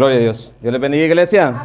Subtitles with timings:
[0.00, 0.54] Gloria a Dios.
[0.62, 1.62] Dios les bendiga, iglesia.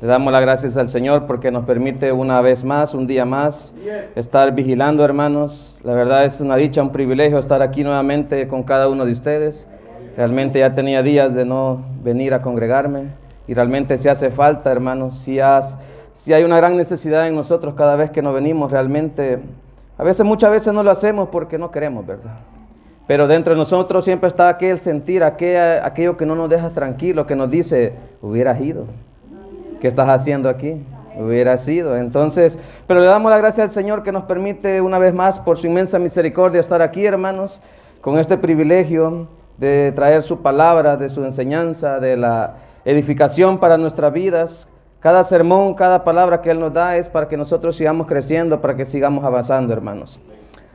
[0.00, 3.72] Le damos las gracias al Señor porque nos permite una vez más, un día más,
[4.16, 5.78] estar vigilando, hermanos.
[5.84, 9.68] La verdad es una dicha, un privilegio estar aquí nuevamente con cada uno de ustedes.
[10.16, 13.04] Realmente ya tenía días de no venir a congregarme
[13.46, 15.18] y realmente si hace falta, hermanos.
[15.18, 15.38] Si,
[16.16, 19.38] si hay una gran necesidad en nosotros cada vez que nos venimos, realmente,
[19.96, 22.34] a veces, muchas veces no lo hacemos porque no queremos, ¿verdad?
[23.12, 27.26] Pero dentro de nosotros siempre está aquel sentir, aquel, aquello que no nos deja tranquilo,
[27.26, 27.92] que nos dice,
[28.22, 28.86] hubieras ido.
[29.82, 30.82] ¿Qué estás haciendo aquí?
[31.18, 31.94] Hubiera sido.
[31.94, 35.58] Entonces, pero le damos la gracia al Señor que nos permite una vez más, por
[35.58, 37.60] su inmensa misericordia, estar aquí, hermanos,
[38.00, 42.54] con este privilegio de traer su palabra, de su enseñanza, de la
[42.86, 44.68] edificación para nuestras vidas.
[45.00, 48.74] Cada sermón, cada palabra que Él nos da es para que nosotros sigamos creciendo, para
[48.74, 50.18] que sigamos avanzando, hermanos.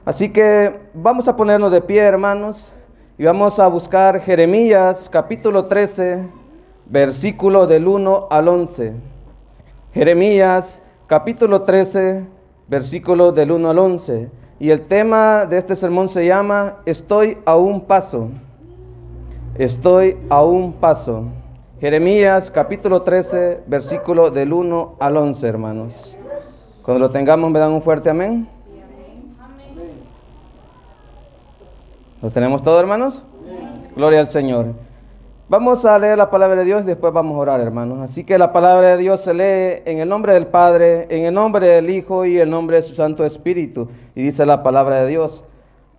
[0.08, 2.72] Así que vamos a ponernos de pie, hermanos,
[3.18, 6.20] y vamos a buscar Jeremías capítulo 13,
[6.86, 8.94] versículo del 1 al 11.
[9.94, 12.24] Jeremías capítulo 13,
[12.70, 14.30] versículo del 1 al 11.
[14.62, 18.30] Y el tema de este sermón se llama Estoy a un paso.
[19.56, 21.26] Estoy a un paso.
[21.82, 26.16] Jeremías capítulo 13, versículo del 1 al 11, hermanos.
[26.82, 28.48] Cuando lo tengamos, me dan un fuerte amén.
[32.20, 33.22] ¿Lo tenemos todo, hermanos?
[33.96, 34.74] Gloria al Señor.
[35.50, 38.00] Vamos a leer la palabra de Dios y después vamos a orar, hermanos.
[38.02, 41.34] Así que la palabra de Dios se lee en el nombre del Padre, en el
[41.36, 43.90] nombre del Hijo y en el nombre de su Santo Espíritu.
[44.16, 45.44] Y dice la palabra de Dios.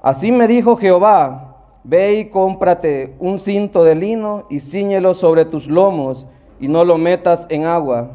[0.03, 5.69] Así me dijo Jehová, ve y cómprate un cinto de lino y ciñelo sobre tus
[5.69, 6.27] lomos
[6.59, 8.11] y no lo metas en agua.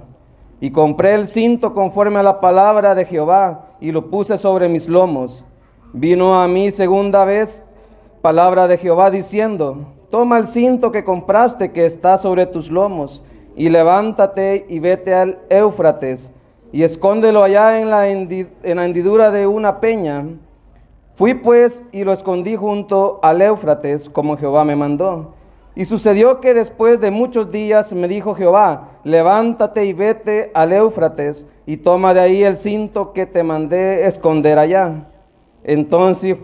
[0.59, 4.89] Y compré el cinto conforme a la palabra de Jehová y lo puse sobre mis
[4.89, 5.45] lomos.
[5.93, 7.63] Vino a mí segunda vez
[8.23, 9.79] palabra de Jehová diciendo,
[10.09, 13.21] toma el cinto que compraste que está sobre tus lomos,
[13.57, 16.31] y levántate y vete al Éufrates,
[16.71, 20.23] y escóndelo allá en la, en la hendidura de una peña.
[21.15, 25.33] Fui pues y lo escondí junto al Éufrates, como Jehová me mandó.
[25.75, 31.45] Y sucedió que después de muchos días me dijo Jehová, levántate y vete al Éufrates,
[31.65, 35.09] y toma de ahí el cinto que te mandé esconder allá.
[35.63, 36.37] Entonces,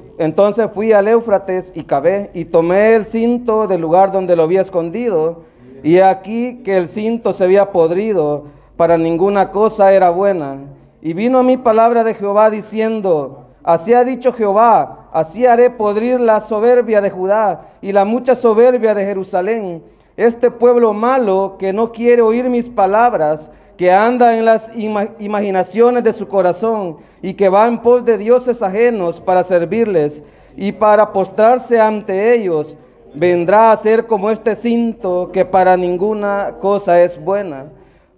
[0.74, 5.44] fui al Éufrates y cavé y tomé el cinto del lugar donde lo había escondido.
[5.84, 8.46] Y aquí que el cinto se había podrido,
[8.78, 10.58] para ninguna cosa era buena.
[11.02, 16.20] Y vino a mi palabra de Jehová diciendo, así ha dicho Jehová, así haré podrir
[16.20, 19.84] la soberbia de Judá y la mucha soberbia de Jerusalén.
[20.16, 26.12] Este pueblo malo que no quiere oír mis palabras, que anda en las imaginaciones de
[26.12, 30.22] su corazón y que va en pos de dioses ajenos para servirles
[30.58, 32.76] y para postrarse ante ellos,
[33.14, 37.68] vendrá a ser como este cinto que para ninguna cosa es buena.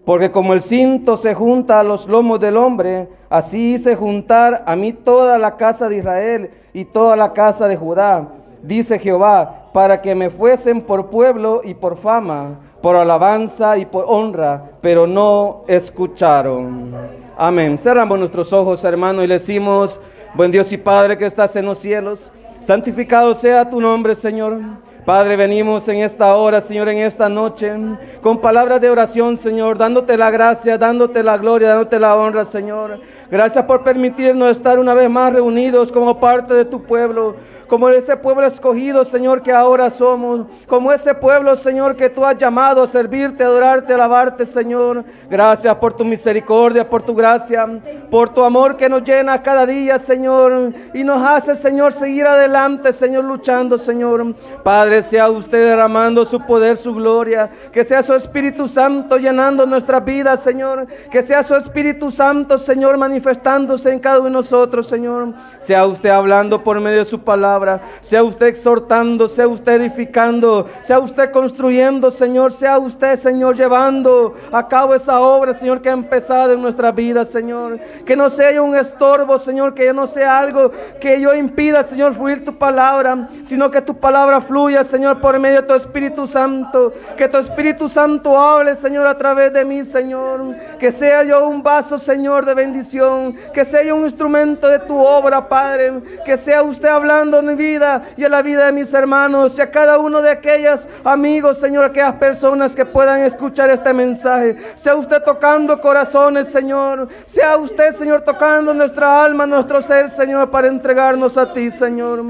[0.04, 4.76] Porque como el cinto se junta a los lomos del hombre, así hice juntar a
[4.76, 8.30] mí toda la casa de Israel y toda la casa de Judá,
[8.64, 14.06] dice Jehová, para que me fuesen por pueblo y por fama por alabanza y por
[14.08, 16.94] honra, pero no escucharon.
[17.38, 17.78] Amén.
[17.78, 20.00] Cerramos nuestros ojos, hermano, y le decimos,
[20.34, 22.32] buen Dios y Padre que estás en los cielos,
[22.62, 24.60] santificado sea tu nombre, Señor.
[25.06, 27.74] Padre, venimos en esta hora, Señor, en esta noche,
[28.22, 33.00] con palabras de oración, Señor, dándote la gracia, dándote la gloria, dándote la honra, Señor.
[33.32, 37.36] Gracias por permitirnos estar una vez más reunidos como parte de tu pueblo
[37.72, 42.38] como ese pueblo escogido, Señor, que ahora somos, como ese pueblo, Señor, que tú has
[42.38, 45.06] llamado a servirte, adorarte, alabarte, Señor.
[45.30, 47.66] Gracias por tu misericordia, por tu gracia,
[48.10, 52.92] por tu amor que nos llena cada día, Señor, y nos hace, Señor, seguir adelante,
[52.92, 54.36] Señor, luchando, Señor.
[54.64, 60.04] Padre, sea usted derramando su poder, su gloria, que sea su Espíritu Santo llenando nuestras
[60.04, 65.30] vidas, Señor, que sea su Espíritu Santo, Señor, manifestándose en cada uno de nosotros, Señor.
[65.60, 67.61] Sea usted hablando por medio de su palabra
[68.02, 74.68] sea usted exhortando, sea usted edificando, sea usted construyendo, Señor, sea usted, Señor, llevando a
[74.68, 77.80] cabo esa obra, Señor, que ha empezado en nuestra vida, Señor.
[78.06, 82.44] Que no sea un estorbo, Señor, que no sea algo que yo impida, Señor, fluir
[82.44, 86.94] tu palabra, sino que tu palabra fluya, Señor, por medio de tu Espíritu Santo.
[87.18, 90.56] Que tu Espíritu Santo hable, Señor, a través de mí, Señor.
[90.80, 93.36] Que sea yo un vaso, Señor, de bendición.
[93.54, 96.02] Que sea yo un instrumento de tu obra, Padre.
[96.26, 99.98] Que sea usted hablando vida y a la vida de mis hermanos y a cada
[100.00, 104.58] uno de aquellos amigos, Señor, aquellas personas que puedan escuchar este mensaje.
[104.76, 107.08] Sea usted tocando corazones, Señor.
[107.26, 112.24] Sea usted, Señor, tocando nuestra alma, nuestro ser, Señor, para entregarnos a ti, Señor.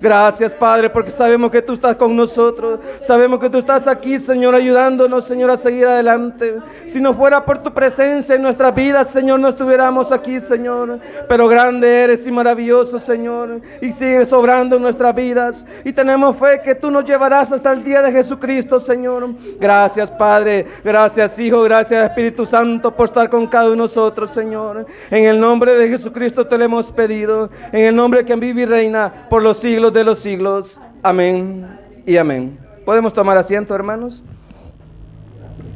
[0.00, 2.80] Gracias, Padre, porque sabemos que tú estás con nosotros.
[3.00, 6.58] Sabemos que tú estás aquí, Señor, ayudándonos, Señor, a seguir adelante.
[6.84, 10.98] Si no fuera por tu presencia en nuestras vidas, Señor, no estuviéramos aquí, Señor.
[11.28, 13.60] Pero grande eres y maravilloso, Señor.
[13.80, 15.64] Y sigues sobrando en nuestras vidas.
[15.84, 19.28] Y tenemos fe que tú nos llevarás hasta el día de Jesucristo, Señor.
[19.60, 20.66] Gracias, Padre.
[20.84, 21.62] Gracias, Hijo.
[21.62, 24.86] Gracias, Espíritu Santo, por estar con cada uno de nosotros, Señor.
[25.10, 27.50] En el nombre de Jesucristo te lo hemos pedido.
[27.72, 30.80] En el nombre que vive y reina por los siglos de los siglos.
[31.02, 32.58] Amén y amén.
[32.84, 34.22] ¿Podemos tomar asiento, hermanos?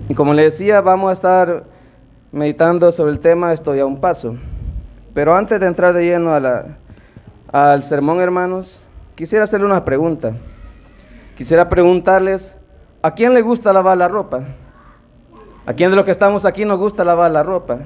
[0.09, 1.65] Y como le decía, vamos a estar
[2.33, 4.37] meditando sobre el tema Estoy a un paso.
[5.15, 6.65] Pero antes de entrar de lleno a la,
[7.53, 8.83] al sermón, hermanos,
[9.15, 10.33] quisiera hacerle una pregunta.
[11.37, 12.57] Quisiera preguntarles,
[13.03, 14.41] ¿a quién le gusta lavar la ropa?
[15.67, 17.79] ¿A quién de los que estamos aquí nos gusta lavar la ropa?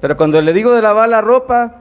[0.00, 1.76] Pero cuando le digo de lavar la ropa,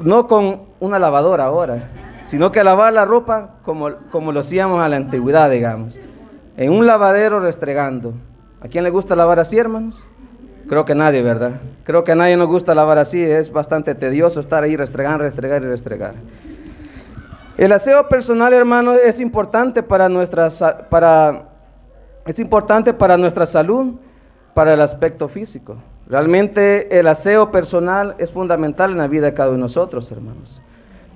[0.00, 1.88] no con una lavadora ahora,
[2.24, 5.98] sino que lavar la ropa como, como lo hacíamos a la antigüedad, digamos,
[6.56, 8.14] en un lavadero restregando.
[8.60, 10.04] ¿A quién le gusta lavar así, hermanos?
[10.68, 11.52] Creo que nadie, ¿verdad?
[11.84, 15.62] Creo que a nadie nos gusta lavar así, es bastante tedioso estar ahí restregando, restregar
[15.62, 16.14] y restregar.
[17.56, 20.50] El aseo personal, hermanos, es importante para nuestra,
[20.90, 21.48] para,
[22.26, 23.94] es importante para nuestra salud,
[24.52, 25.76] para el aspecto físico.
[26.06, 30.60] Realmente el aseo personal es fundamental en la vida de cada uno de nosotros, hermanos.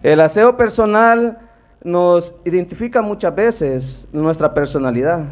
[0.03, 1.39] El aseo personal
[1.85, 5.25] nos identifica muchas veces nuestra personalidad,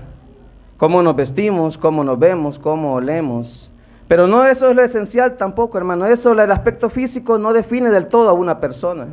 [0.77, 3.70] cómo nos vestimos, cómo nos vemos, cómo olemos.
[4.11, 6.05] Pero no eso es lo esencial tampoco, hermano.
[6.05, 9.07] Eso, el aspecto físico no define del todo a una persona,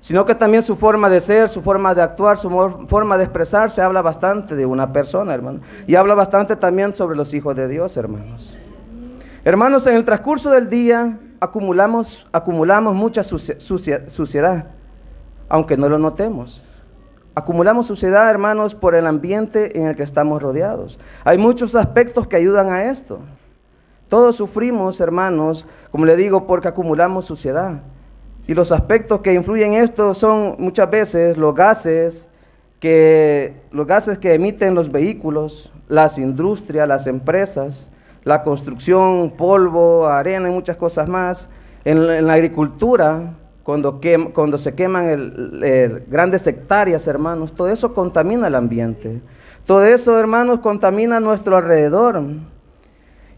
[0.00, 2.48] sino que también su forma de ser, su forma de actuar, su
[2.86, 5.62] forma de expresarse habla bastante de una persona, hermano.
[5.88, 8.54] Y habla bastante también sobre los hijos de Dios, hermanos.
[9.44, 14.66] Hermanos, en el transcurso del día acumulamos, acumulamos mucha suciedad,
[15.48, 16.62] aunque no lo notemos.
[17.34, 21.00] Acumulamos suciedad, hermanos, por el ambiente en el que estamos rodeados.
[21.24, 23.18] Hay muchos aspectos que ayudan a esto.
[24.08, 27.80] Todos sufrimos, hermanos, como le digo, porque acumulamos suciedad.
[28.46, 32.28] Y los aspectos que influyen en esto son muchas veces los gases
[32.78, 37.90] que, los gases que emiten los vehículos, las industrias, las empresas,
[38.22, 41.48] la construcción, polvo, arena y muchas cosas más.
[41.84, 44.00] En, la agricultura, cuando,
[44.32, 45.60] cuando se queman
[46.08, 49.20] grandes hectáreas, hermanos, todo eso contamina el ambiente.
[49.64, 52.22] Todo eso, hermanos, contamina nuestro alrededor.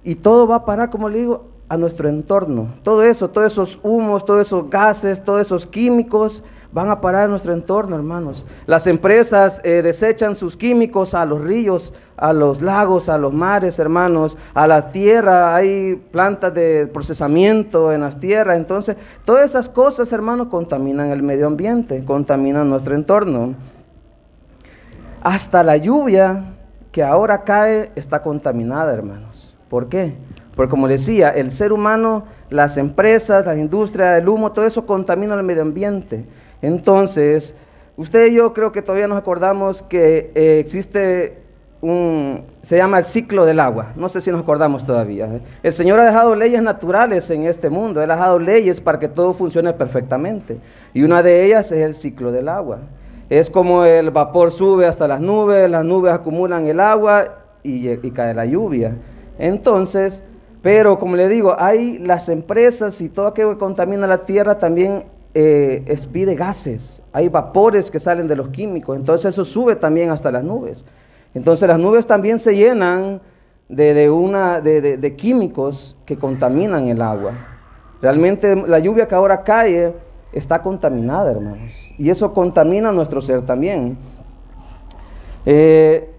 [0.09, 2.69] Y todo va a parar, como le digo, a nuestro entorno.
[2.83, 7.29] Todo eso, todos esos humos, todos esos gases, todos esos químicos van a parar a
[7.29, 8.47] nuestro entorno, hermanos.
[8.65, 13.79] Las empresas eh, desechan sus químicos a los ríos, a los lagos, a los mares,
[13.79, 15.55] hermanos, a la tierra.
[15.55, 18.57] Hay plantas de procesamiento en las tierras.
[18.57, 18.97] Entonces,
[19.27, 23.57] todas esas cosas, hermanos, contaminan el medio ambiente, contaminan nuestro entorno.
[25.21, 26.55] Hasta la lluvia
[26.93, 29.28] que ahora cae está contaminada, hermanos.
[29.69, 30.15] ¿Por qué?
[30.57, 35.35] Porque como decía, el ser humano, las empresas, las industrias, el humo, todo eso contamina
[35.35, 36.25] el medio ambiente.
[36.63, 37.55] Entonces,
[37.97, 41.39] usted y yo creo que todavía nos acordamos que eh, existe
[41.81, 43.93] un, se llama el ciclo del agua.
[43.95, 45.27] No sé si nos acordamos todavía.
[45.27, 45.41] ¿eh?
[45.63, 48.03] El Señor ha dejado leyes naturales en este mundo.
[48.03, 50.59] Él ha dejado leyes para que todo funcione perfectamente.
[50.93, 52.79] Y una de ellas es el ciclo del agua.
[53.31, 58.35] Es como el vapor sube hasta las nubes, las nubes acumulan el agua y, cae
[58.35, 58.97] la lluvia.
[59.39, 60.23] Entonces,
[60.63, 65.05] pero como le digo, hay las empresas y todo aquello que contamina la tierra también
[65.35, 67.03] eh, expide gases.
[67.13, 68.97] Hay vapores que salen de los químicos.
[68.97, 70.85] Entonces eso sube también hasta las nubes.
[71.35, 73.21] Entonces las nubes también se llenan
[73.69, 77.33] de, químicos que contaminan el agua.
[78.03, 79.95] Realmente la lluvia que ahora cae
[80.33, 81.73] está contaminada, hermanos.
[81.99, 83.97] Y eso contamina nuestro ser también.
[85.47, 86.18] Eh,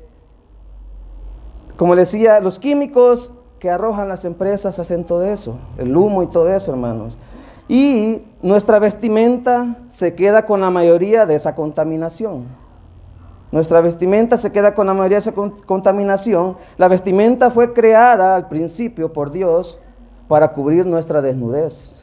[1.79, 6.49] como decía, los químicos que arrojan las empresas hacen todo eso, el humo y todo
[6.49, 7.17] eso, hermanos.
[7.69, 12.47] Y nuestra vestimenta se queda con la mayoría de esa contaminación.
[13.53, 16.57] Nuestra vestimenta se queda con la mayoría de esa contaminación.
[16.77, 19.79] La vestimenta fue creada al principio por Dios
[20.27, 21.95] para cubrir nuestra desnudez.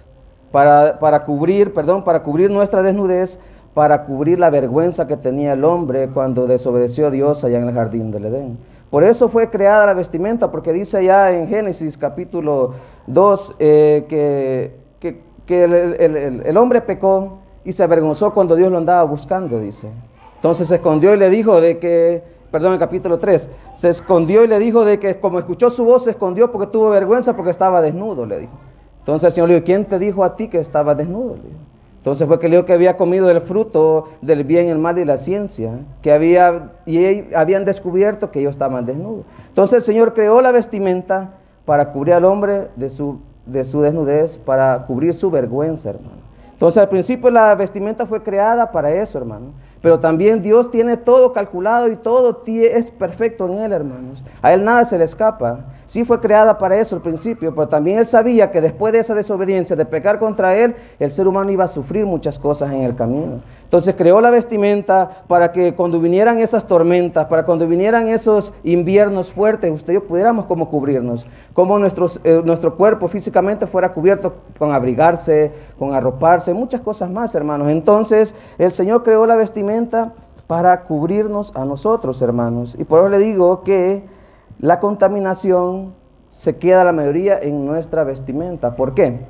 [0.52, 3.38] Para, para, cubrir, perdón, para cubrir nuestra desnudez,
[3.74, 7.74] para cubrir la vergüenza que tenía el hombre cuando desobedeció a Dios allá en el
[7.74, 8.75] jardín del Edén.
[8.96, 12.72] Por eso fue creada la vestimenta, porque dice ya en Génesis capítulo
[13.06, 19.02] 2 eh, que, que, el, el hombre pecó y se avergonzó cuando Dios lo andaba
[19.02, 19.90] buscando, dice.
[20.36, 24.46] Entonces se escondió y le dijo de que, perdón, el capítulo 3, se escondió y
[24.46, 27.82] le dijo de que como escuchó su voz, se escondió porque tuvo vergüenza porque estaba
[27.82, 28.54] desnudo, le dijo.
[29.00, 31.36] Entonces el Señor le dijo, ¿quién te dijo a ti que estaba desnudo?
[31.36, 31.75] Le dijo.
[32.06, 35.16] Entonces fue que le que había comido el fruto del bien, el mal y la
[35.16, 35.72] ciencia,
[36.02, 39.24] que había, y habían descubierto que ellos estaban desnudos.
[39.48, 41.30] Entonces el Señor creó la vestimenta
[41.64, 46.18] para cubrir al hombre de su, de su desnudez, para cubrir su vergüenza, hermano.
[46.52, 49.46] Entonces al principio la vestimenta fue creada para eso, hermano.
[49.82, 54.24] Pero también Dios tiene todo calculado y todo es perfecto en Él, hermanos.
[54.42, 55.58] A Él nada se le escapa.
[55.96, 59.14] Sí fue creada para eso al principio, pero también Él sabía que después de esa
[59.14, 62.94] desobediencia, de pecar contra Él, el ser humano iba a sufrir muchas cosas en el
[62.94, 63.40] camino.
[63.64, 69.32] Entonces creó la vestimenta para que cuando vinieran esas tormentas, para cuando vinieran esos inviernos
[69.32, 71.24] fuertes, usted y yo pudiéramos como cubrirnos,
[71.54, 77.70] como eh, nuestro cuerpo físicamente fuera cubierto con abrigarse, con arroparse, muchas cosas más, hermanos.
[77.70, 80.12] Entonces el Señor creó la vestimenta
[80.46, 82.76] para cubrirnos a nosotros, hermanos.
[82.78, 84.14] Y por eso le digo que
[84.58, 85.94] la contaminación
[86.28, 88.76] se queda la mayoría en nuestra vestimenta.
[88.76, 89.20] ¿Por qué?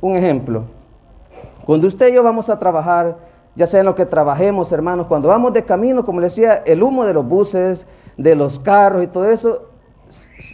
[0.00, 0.64] Un ejemplo.
[1.64, 3.16] Cuando usted y yo vamos a trabajar,
[3.56, 6.82] ya sea en lo que trabajemos, hermanos, cuando vamos de camino, como le decía, el
[6.82, 9.70] humo de los buses, de los carros y todo eso,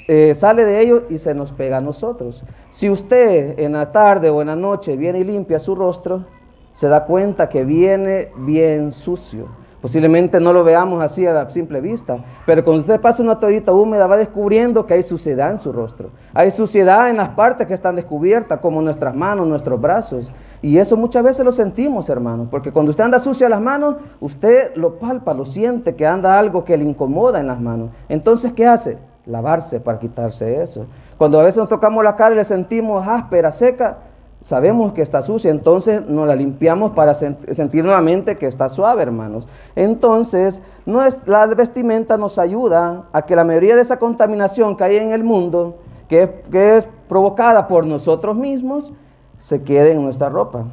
[0.08, 2.42] eh, sale de ellos y se nos pega a nosotros.
[2.70, 6.24] Si usted en la tarde o en la noche viene y limpia su rostro,
[6.72, 9.48] se da cuenta que viene bien sucio.
[9.82, 13.72] Posiblemente no lo veamos así a la simple vista, pero cuando usted pasa una toallita
[13.72, 16.10] húmeda va descubriendo que hay suciedad en su rostro.
[16.32, 20.30] Hay suciedad en las partes que están descubiertas, como nuestras manos, nuestros brazos.
[20.62, 24.70] Y eso muchas veces lo sentimos, hermanos, porque cuando usted anda sucia las manos, usted
[24.76, 27.90] lo palpa, lo siente, que anda algo que le incomoda en las manos.
[28.08, 28.98] Entonces, ¿qué hace?
[29.26, 30.86] Lavarse para quitarse eso.
[31.18, 33.98] Cuando a veces nos tocamos la cara y le sentimos áspera, seca,
[34.42, 39.48] sabemos que está sucia, entonces nos la limpiamos para sentir nuevamente que está suave, hermanos.
[39.76, 45.12] Entonces, la vestimenta nos ayuda a que la mayoría de esa contaminación que hay en
[45.12, 45.76] el mundo,
[46.08, 48.92] que, que es provocada por nosotros mismos,
[49.38, 50.64] se quede en nuestra ropa.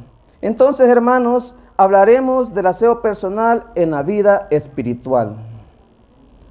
[0.42, 5.36] Entonces, hermanos, hablaremos del aseo personal en la vida espiritual.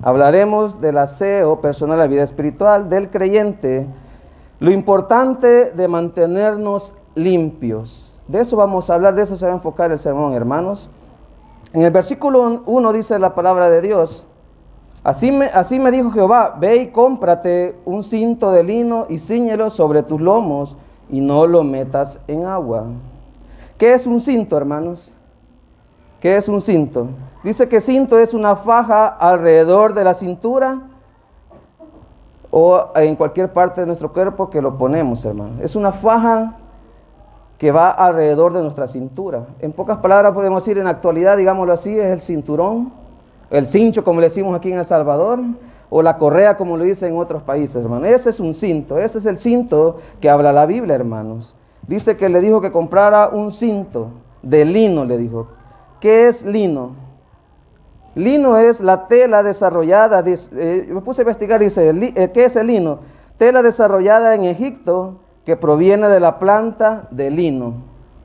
[0.01, 3.85] Hablaremos del aseo personal en la vida espiritual del creyente.
[4.59, 8.11] Lo importante de mantenernos limpios.
[8.27, 10.89] De eso vamos a hablar, de eso se va a enfocar el sermón, hermanos.
[11.73, 14.25] En el versículo 1 dice la palabra de Dios,
[15.03, 19.69] así me, así me dijo Jehová, ve y cómprate un cinto de lino y ciñelo
[19.69, 20.75] sobre tus lomos
[21.09, 22.85] y no lo metas en agua.
[23.77, 25.11] ¿Qué es un cinto, hermanos?
[26.19, 27.07] ¿Qué es un cinto?
[27.43, 30.81] Dice que cinto es una faja alrededor de la cintura
[32.51, 35.59] o en cualquier parte de nuestro cuerpo que lo ponemos, hermanos.
[35.61, 36.58] Es una faja
[37.59, 39.45] que va alrededor de nuestra cintura.
[39.59, 42.93] En pocas palabras podemos decir en la actualidad, digámoslo así, es el cinturón,
[43.51, 45.39] el cincho como le decimos aquí en El Salvador,
[45.89, 48.05] o la correa como lo dice en otros países, hermano.
[48.05, 51.53] Ese es un cinto, ese es el cinto que habla la Biblia, hermanos.
[51.85, 54.07] Dice que le dijo que comprara un cinto
[54.41, 55.47] de lino, le dijo.
[55.99, 56.91] ¿Qué es lino?
[58.15, 62.67] Lino es la tela desarrollada, eh, me puse a investigar, dice, eh, ¿qué es el
[62.67, 62.99] lino?
[63.37, 65.15] Tela desarrollada en Egipto
[65.50, 67.74] que proviene de la planta de lino,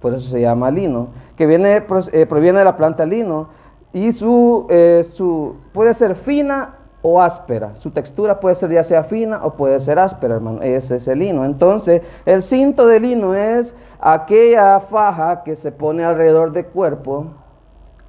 [0.02, 3.49] por eso se llama lino, que viene, eh, proviene de la planta lino
[3.95, 7.76] y su, eh, su, puede ser fina o áspera.
[7.76, 10.61] Su textura puede ser ya sea fina o puede ser áspera, hermano.
[10.61, 11.47] Ese es el lino.
[11.47, 17.28] Entonces, el cinto de lino es aquella faja que se pone alrededor del cuerpo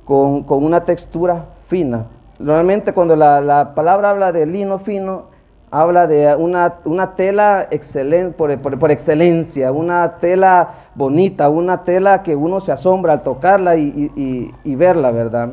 [0.03, 2.07] con, con una textura fina.
[2.37, 5.34] Normalmente cuando la, la palabra habla de lino fino,
[5.81, 12.71] habla de una, tela excelente, por, excelencia, una tela bonita, una tela que uno se
[12.71, 15.49] asombra al tocarla y, verla, ¿verdad?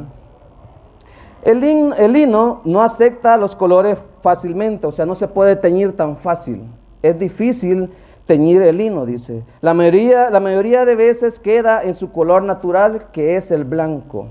[1.42, 6.16] El, el, lino no acepta los colores fácilmente, o sea, no se puede teñir tan
[6.16, 6.62] fácil.
[7.02, 7.90] Es difícil
[8.24, 9.42] teñir el lino, dice.
[9.60, 14.28] La mayoría, la mayoría de veces queda en su color natural, que es el blanco.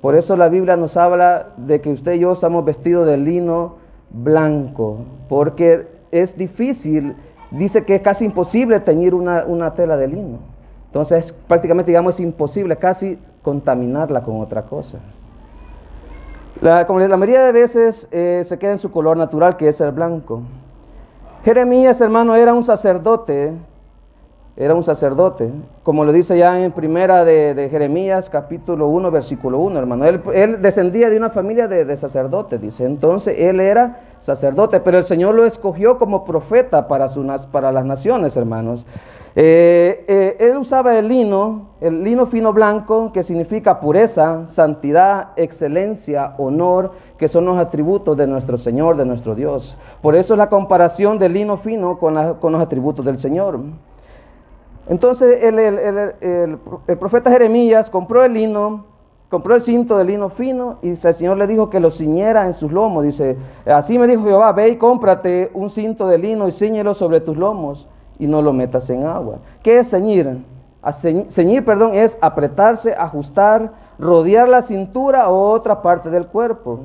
[0.00, 3.85] Por eso la Biblia nos habla de que usted y yo estamos vestidos de lino
[4.10, 4.98] blanco,
[5.28, 7.16] porque es difícil,
[7.50, 10.38] dice que es casi imposible teñir una, tela de lino.
[10.86, 14.98] Entonces, prácticamente, digamos, es imposible casi contaminarla con otra cosa.
[16.60, 19.80] La, como la mayoría de veces eh, se queda en su color natural, que es
[19.80, 20.40] el blanco.
[21.44, 23.52] Jeremías, hermano, era un sacerdote
[24.58, 25.50] era un sacerdote,
[25.82, 30.06] como lo dice ya en primera de, Jeremías capítulo 1, versículo 1, hermano.
[30.06, 32.86] Él, descendía de una familia de, sacerdotes, dice.
[32.86, 38.86] Entonces él era sacerdote, pero el Señor lo escogió como profeta para, las naciones, hermanos.
[39.38, 46.32] Eh, eh, él usaba el lino, el lino fino blanco, que significa pureza, santidad, excelencia,
[46.38, 49.76] honor, que son los atributos de nuestro Señor, de nuestro Dios.
[50.00, 53.60] Por eso es la comparación del lino fino con los atributos del Señor.
[54.88, 56.58] Entonces el,
[56.98, 58.84] profeta Jeremías compró el lino,
[59.28, 62.52] compró el cinto de lino fino y el Señor le dijo que lo ciñera en
[62.52, 63.02] sus lomos.
[63.02, 67.20] Dice, así me dijo Jehová, ve y cómprate un cinto de lino y ciñelo sobre
[67.20, 67.88] tus lomos
[68.18, 69.38] y no lo metas en agua.
[69.62, 70.44] ¿Qué es ceñir?
[70.92, 76.78] ceñir, perdón, es apretarse, ajustar, rodear la cintura o otra parte del cuerpo.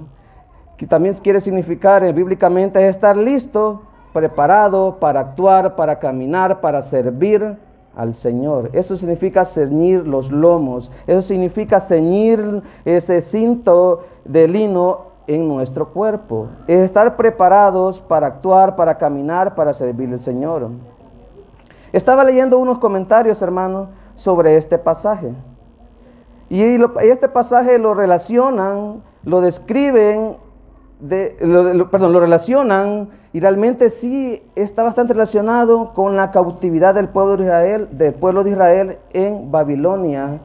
[0.76, 6.82] Que también quiere significar eh, bíblicamente es estar listo, preparado para actuar, para caminar, para
[6.82, 7.60] servir
[7.96, 8.70] al Señor.
[8.74, 10.92] Eso significa ceñir los lomos.
[11.08, 16.48] Eso significa ceñir ese cinto de lino en nuestro cuerpo.
[16.68, 20.70] Es estar preparados para actuar, para caminar, para servir al Señor.
[21.94, 25.34] Estaba leyendo unos comentarios, hermanos, sobre este pasaje.
[26.50, 26.62] Y
[27.02, 30.36] este pasaje lo relacionan, lo describen,
[31.02, 31.36] de,
[31.92, 37.44] perdón, lo relacionan y realmente sí está bastante relacionado con la cautividad del pueblo de
[37.44, 40.40] Israel, del pueblo de Israel en Babilonia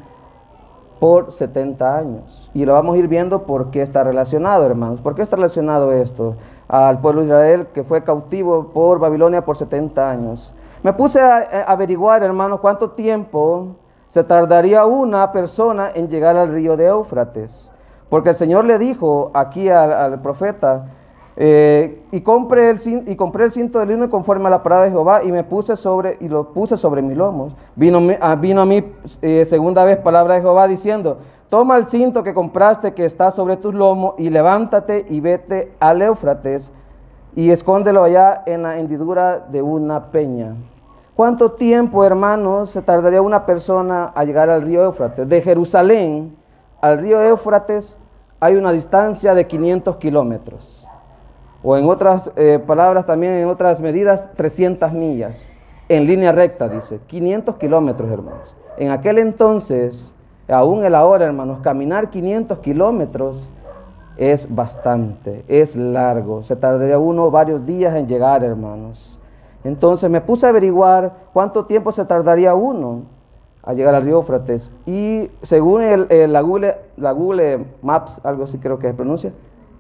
[0.99, 2.51] por 70 años.
[2.55, 5.01] Y lo vamos a ir viendo por qué está relacionado, hermanos.
[5.01, 6.37] ¿Por qué está relacionado esto
[6.69, 10.55] al pueblo de Israel que fue cautivo por Babilonia por 70 años?
[10.83, 13.77] Me puse a averiguar, hermanos, cuánto tiempo
[14.09, 17.71] se tardaría una persona en llegar al río de Éufrates.
[18.09, 20.87] Porque el Señor le dijo aquí al profeta,
[21.39, 25.45] eh, y, compré el, cinto de lino conforme a la palabra de Jehová y me
[25.45, 27.55] puse sobre y lo puse sobre mis lomos.
[27.75, 28.83] Vino, ah, vino a mí
[29.21, 31.19] eh, segunda vez palabra de Jehová diciendo,
[31.51, 36.01] toma el cinto que compraste que está sobre tus lomos y levántate y vete al
[36.01, 36.73] Éufrates
[37.35, 40.55] y escóndelo allá en la hendidura de una peña.
[41.15, 45.29] ¿Cuánto tiempo, hermanos, se tardaría una persona a llegar al río Éufrates?
[45.29, 46.35] De Jerusalén
[46.81, 47.97] al río Éufrates
[48.41, 50.87] hay una distancia de 500 kilómetros.
[51.63, 55.49] O en otras eh, palabras también en otras medidas, 300 millas,
[55.89, 58.55] en línea recta, dice, 500 kilómetros, hermanos.
[58.77, 60.13] En aquel entonces,
[60.49, 63.51] aún el ahora, hermanos, caminar 500 kilómetros
[64.17, 69.19] es bastante, es largo, se tardaría uno varios días en llegar, hermanos.
[69.65, 73.03] Entonces me puse a averiguar cuánto tiempo se tardaría uno
[73.67, 74.73] a llegar al río Frates.
[74.87, 79.33] Y según el, la, Google, la Google Maps, algo así creo que se pronuncia,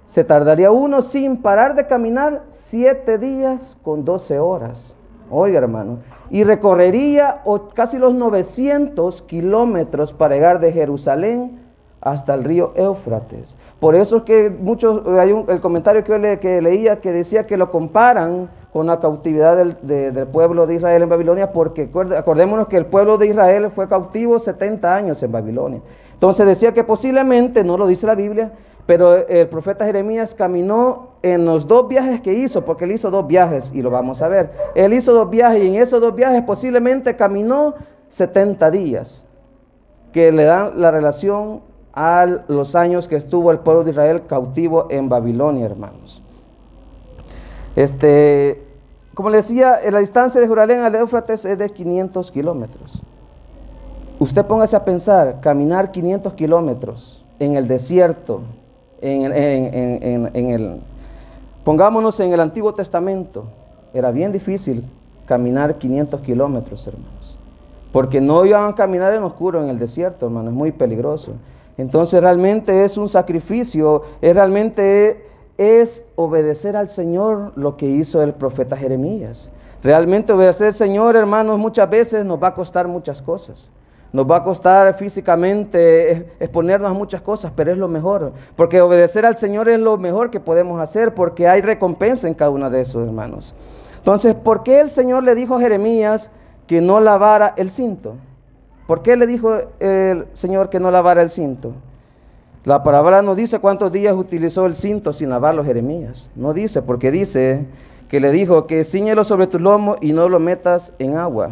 [0.04, 4.92] se tardaría uno sin parar de caminar siete días con doce horas.
[5.30, 5.98] Oiga, hermano.
[6.30, 7.42] Y recorrería
[7.74, 11.60] casi los 900 kilómetros para llegar de Jerusalén
[12.00, 13.56] hasta el río Éufrates.
[13.80, 17.12] Por eso es que muchos, hay un, el comentario que yo le, que leía que
[17.12, 21.90] decía que lo comparan con la cautividad del, del, pueblo de Israel en Babilonia, porque
[22.16, 25.80] acordémonos que el pueblo de Israel fue cautivo 70 años en Babilonia.
[26.12, 28.52] Entonces decía que posiblemente, no lo dice la Biblia,
[28.86, 33.26] pero el profeta Jeremías caminó en los dos viajes que hizo, porque él hizo dos
[33.26, 34.52] viajes y lo vamos a ver.
[34.74, 37.74] Él hizo dos viajes y en esos dos viajes posiblemente caminó
[38.10, 39.24] 70 días,
[40.12, 41.62] que le dan la relación
[41.96, 46.22] a los años que estuvo el pueblo de Israel cautivo en Babilonia, hermanos.
[47.74, 48.62] Este,
[49.14, 53.00] como le decía, la distancia de Jerusalén al Éufrates es de 500 kilómetros.
[54.18, 58.42] Usted póngase a pensar, caminar 500 kilómetros en el desierto,
[59.00, 60.80] en, el,
[61.64, 63.44] pongámonos en el Antiguo Testamento,
[63.94, 64.84] era bien difícil
[65.24, 67.38] caminar 500 kilómetros, hermanos,
[67.90, 71.32] porque no iban a caminar en oscuro en el desierto, hermanos, es muy peligroso.
[71.78, 75.26] Entonces realmente es un sacrificio, es realmente
[75.58, 79.50] es obedecer al Señor lo que hizo el profeta Jeremías.
[79.82, 83.68] Realmente obedecer al Señor, hermanos, muchas veces nos va a costar muchas cosas.
[84.12, 88.32] Nos va a costar físicamente exponernos a muchas cosas, pero es lo mejor.
[88.54, 92.50] Porque obedecer al Señor es lo mejor que podemos hacer, porque hay recompensa en cada
[92.50, 93.54] uno de esos hermanos.
[93.98, 96.30] Entonces, ¿por qué el Señor le dijo a Jeremías
[96.66, 98.14] que no lavara el cinto?
[98.86, 101.72] ¿Por qué le dijo el Señor que no lavara el cinto?
[102.64, 106.30] La palabra no dice cuántos días utilizó el cinto sin lavarlo Jeremías.
[106.34, 107.64] No dice, porque dice
[108.08, 111.50] que le dijo que ciñelo sobre tu lomo y no lo metas en agua.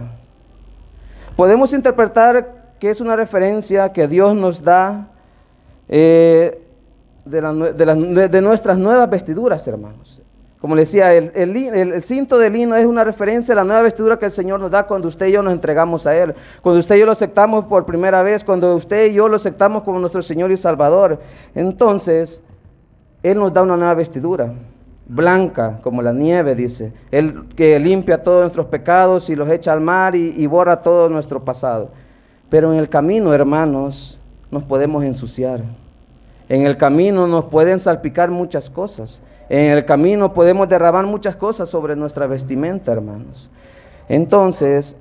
[1.36, 5.08] Podemos interpretar que es una referencia que Dios nos da
[5.88, 6.60] eh,
[7.24, 10.20] de, nuestras nuevas vestiduras, hermanos.
[10.64, 14.24] Como le decía, el, cinto de lino es una referencia a la nueva vestidura que
[14.24, 16.34] el Señor nos da cuando usted y yo nos entregamos a Él.
[16.62, 19.82] Cuando usted y yo lo aceptamos por primera vez, cuando usted y yo lo aceptamos
[19.82, 21.20] como nuestro Señor y Salvador.
[21.54, 22.40] Entonces,
[23.22, 24.54] Él nos da una nueva vestidura,
[25.06, 26.94] blanca como la nieve, dice.
[27.10, 31.44] Él que limpia todos nuestros pecados y los echa al mar y borra todo nuestro
[31.44, 31.90] pasado.
[32.48, 34.18] Pero en el camino, hermanos,
[34.50, 35.60] nos podemos ensuciar.
[36.48, 39.20] En el camino nos pueden salpicar muchas cosas.
[39.48, 43.50] En el camino podemos derramar muchas cosas sobre nuestra vestimenta, hermanos.
[44.08, 44.96] Entonces,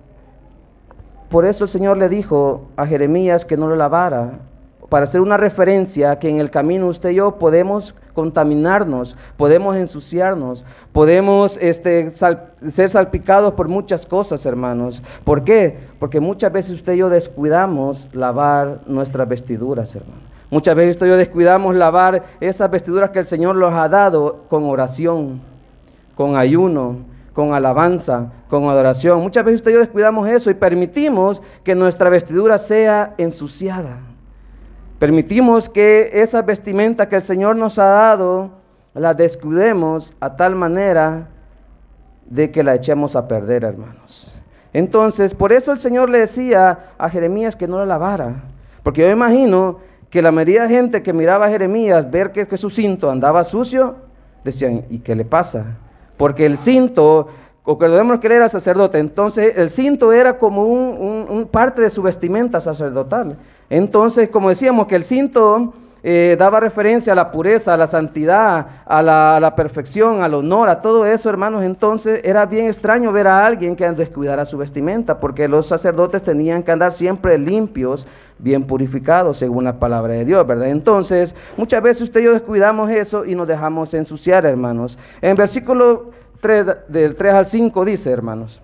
[1.30, 4.40] por eso el Señor le dijo a Jeremías que no lo lavara,
[4.94, 10.64] para hacer una referencia que en el camino usted y yo podemos contaminarnos, podemos ensuciarnos,
[10.92, 15.02] podemos este, ser salpicados por muchas cosas, hermanos.
[15.24, 15.80] ¿Por qué?
[15.98, 20.23] Porque muchas veces usted y yo descuidamos lavar nuestras vestiduras, hermanos.
[20.54, 25.42] Muchas veces usted descuidamos lavar esas vestiduras que el Señor nos ha dado con oración,
[26.14, 26.98] con ayuno,
[27.34, 29.20] con alabanza, con adoración.
[29.20, 33.98] Muchas veces usted yo descuidamos eso y permitimos que nuestra vestidura sea ensuciada.
[35.00, 38.52] Permitimos que esa vestimenta que el Señor nos ha dado
[38.94, 41.30] la descuidemos a tal manera
[42.28, 44.32] de que la echemos a perder, hermanos.
[44.72, 48.44] Entonces, por eso el Señor le decía a Jeremías que no la lavara.
[48.84, 49.80] Porque yo imagino
[50.14, 53.96] que la mayoría de gente que miraba a Jeremías, ver que, su cinto andaba sucio,
[54.44, 55.66] decían, ¿y qué le pasa?
[56.18, 57.30] Porque el cinto,
[57.64, 62.62] o que él era sacerdote, entonces el cinto era como un parte de su vestimenta
[62.62, 63.38] sacerdotal.
[63.72, 65.74] Entonces, como decíamos, que el cinto
[66.06, 70.82] eh, daba referencia a la pureza, a la santidad, a la, perfección, al honor, a
[70.82, 71.64] todo eso, hermanos.
[71.64, 76.62] Entonces era bien extraño ver a alguien que descuidara su vestimenta, porque los sacerdotes tenían
[76.62, 78.06] que andar siempre limpios,
[78.40, 80.70] bien purificados, según la palabra de Dios, ¿verdad?
[80.70, 84.98] Entonces, muchas veces usted y yo descuidamos eso y nos dejamos ensuciar, hermanos.
[85.22, 88.60] En versículo 3, del 3 al 5 dice, hermanos.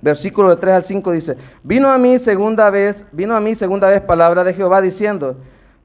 [0.00, 3.88] Versículo del 3 al 5 dice, vino a mí segunda vez, vino a mí segunda
[3.88, 5.36] vez palabra de Jehová diciendo,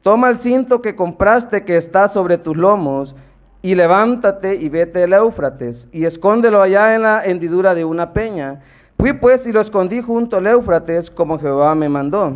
[0.08, 3.14] Toma el cinto que compraste que está sobre tus lomos
[3.62, 8.62] y levántate y vete al Éufrates y escóndelo allá en la hendidura de una peña.
[8.98, 12.32] Fui pues y lo escondí junto al Éufrates como Jehová me mandó.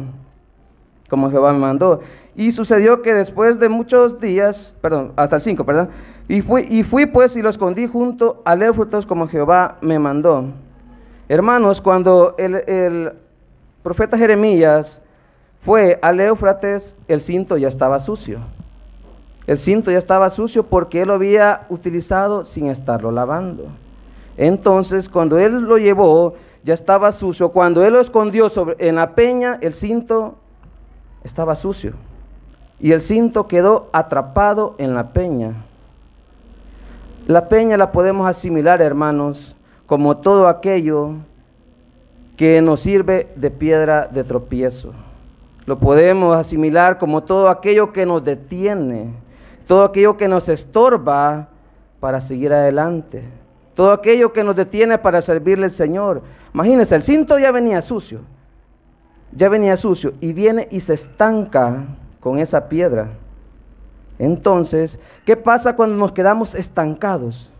[1.12, 2.00] Como Jehová me mandó.
[2.38, 5.90] Y sucedió que después de muchos días, perdón, hasta el 5, perdón,
[6.30, 10.46] y fui, y fui pues y lo escondí junto al Éufrates como Jehová me mandó.
[11.28, 13.12] Hermanos, cuando el,
[13.84, 15.02] profeta Jeremías
[15.66, 18.40] fue al Éufrates, el cinto ya estaba sucio.
[19.46, 23.66] El cinto ya estaba sucio porque él lo había utilizado sin estarlo lavando.
[24.38, 27.50] Entonces, cuando él lo llevó, ya estaba sucio.
[27.50, 30.36] Cuando él lo escondió sobre, en la peña, el cinto
[31.24, 31.94] estaba sucio.
[32.80, 35.54] Y el cinto quedó atrapado en la peña.
[37.28, 39.56] La peña la podemos asimilar, hermanos,
[39.86, 41.16] como todo aquello
[42.38, 44.94] que nos sirve de piedra de tropiezo.
[45.66, 49.14] Lo podemos asimilar como todo aquello que nos detiene,
[49.68, 51.50] todo aquello que nos estorba
[52.00, 53.24] para seguir adelante,
[53.76, 56.24] todo aquello que nos detiene para servirle al Señor.
[56.54, 58.22] Imagínense, el cinto ya venía sucio,
[59.34, 61.86] ya venía sucio y viene y se estanca
[62.20, 63.10] con esa piedra.
[64.20, 67.52] Entonces, ¿qué pasa cuando nos quedamos estancados?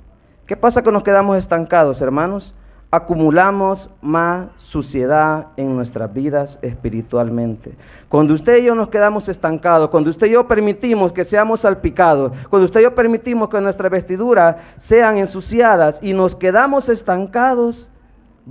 [0.46, 2.54] ¿Qué pasa cuando nos quedamos estancados, hermanos?
[2.94, 7.74] acumulamos más suciedad en nuestras vidas espiritualmente.
[8.10, 12.34] Cuando usted y yo nos quedamos estancados, cuando usted y yo permitimos que seamos salpicados,
[12.50, 17.90] cuando usted y yo permitimos que nuestras vestiduras sean ensuciadas y nos quedamos estancados,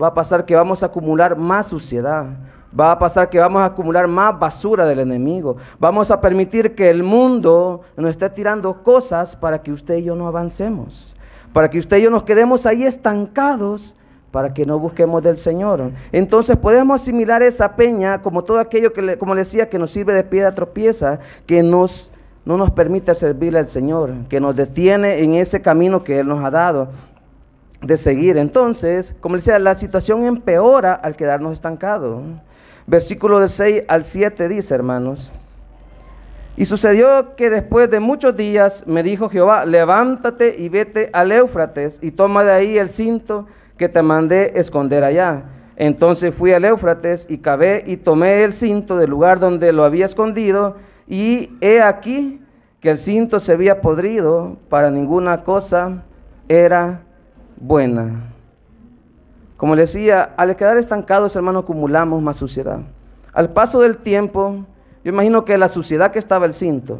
[0.00, 2.24] va a pasar que vamos a acumular más suciedad.
[2.78, 5.56] Va a pasar que vamos a acumular más basura del enemigo.
[5.78, 10.14] Vamos a permitir que el mundo nos esté tirando cosas para que usted y yo
[10.14, 11.14] no avancemos.
[11.52, 13.94] Para que usted y yo nos quedemos ahí estancados
[14.30, 15.90] para que no busquemos del Señor.
[16.12, 20.14] Entonces podemos asimilar esa peña como todo aquello que, como le decía, que nos sirve
[20.14, 22.12] de piedra tropieza, que nos,
[22.44, 26.44] no nos permite servirle al Señor, que nos detiene en ese camino que Él nos
[26.44, 26.88] ha dado
[27.82, 28.36] de seguir.
[28.36, 32.22] Entonces, como le decía, la situación empeora al quedarnos estancados.
[32.90, 35.30] Versículo de 6 al 7 dice, hermanos.
[36.56, 42.00] Y sucedió que después de muchos días me dijo Jehová, levántate y vete al Éufrates
[42.02, 45.44] y toma de ahí el cinto que te mandé esconder allá.
[45.76, 50.06] Entonces fui al Éufrates y cavé y tomé el cinto del lugar donde lo había
[50.06, 50.74] escondido
[51.06, 52.42] y he aquí
[52.80, 56.02] que el cinto se había podrido, para ninguna cosa
[56.48, 57.02] era
[57.56, 58.29] buena.
[59.60, 62.78] Como le decía, al quedar estancados, hermano, acumulamos más suciedad.
[63.34, 64.64] Al paso del tiempo,
[65.04, 66.98] yo imagino que la suciedad que estaba el cinto,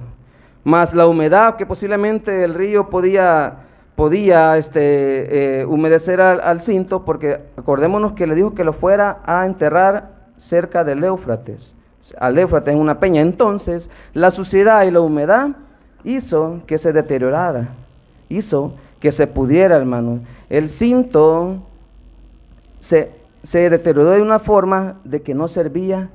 [0.62, 3.60] más la humedad que posiblemente el río podía
[3.94, 9.46] podía este, eh, humedecer al, cinto, porque acordémonos que le dijo que lo fuera a
[9.46, 11.74] enterrar cerca del Éufrates.
[12.18, 13.22] Al Éufrates en una peña.
[13.22, 15.48] Entonces, la suciedad y la humedad
[16.04, 17.68] hizo que se deteriorara,
[18.28, 20.20] hizo que se pudiera, hermano.
[20.50, 21.62] El cinto
[22.80, 23.10] se,
[23.52, 26.10] deterioró de una forma de que no servía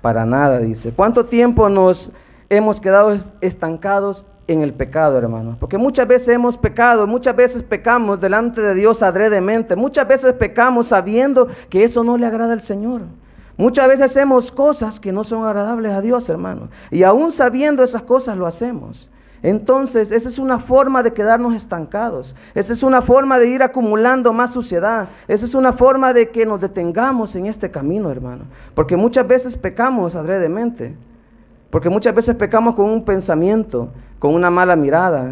[0.00, 0.92] para nada, dice.
[0.94, 2.12] ¿Cuánto tiempo nos
[2.48, 5.56] hemos quedado estancados en el pecado, hermanos.
[5.58, 10.88] Porque muchas veces hemos pecado, muchas veces pecamos delante de Dios adredemente, muchas veces pecamos
[10.88, 13.02] sabiendo que eso no le agrada al Señor.
[13.56, 16.68] Muchas veces hacemos cosas que no son agradables a Dios, hermanos.
[16.90, 19.08] Y aún sabiendo esas cosas lo hacemos.
[19.44, 22.34] Entonces, esa es una forma de quedarnos estancados.
[22.54, 25.10] Esa es una forma de ir acumulando más suciedad.
[25.28, 28.44] Esa es una forma de que nos detengamos en este camino, hermano.
[28.74, 30.96] Porque muchas veces pecamos adredemente.
[31.68, 35.30] Porque muchas veces pecamos con un pensamiento, con una mala mirada,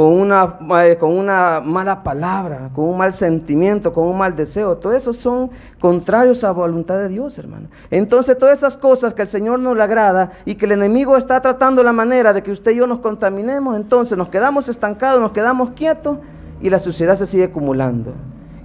[0.00, 4.78] con una, eh, con una mala palabra, con un mal sentimiento, con un mal deseo.
[4.78, 7.68] Todo eso son contrarios a la voluntad de Dios, hermano.
[7.90, 11.42] Entonces, todas esas cosas que el Señor no le agrada y que el enemigo está
[11.42, 15.32] tratando la manera de que usted y yo nos contaminemos, entonces nos quedamos estancados, nos
[15.32, 16.16] quedamos quietos
[16.62, 18.14] y la suciedad se sigue acumulando.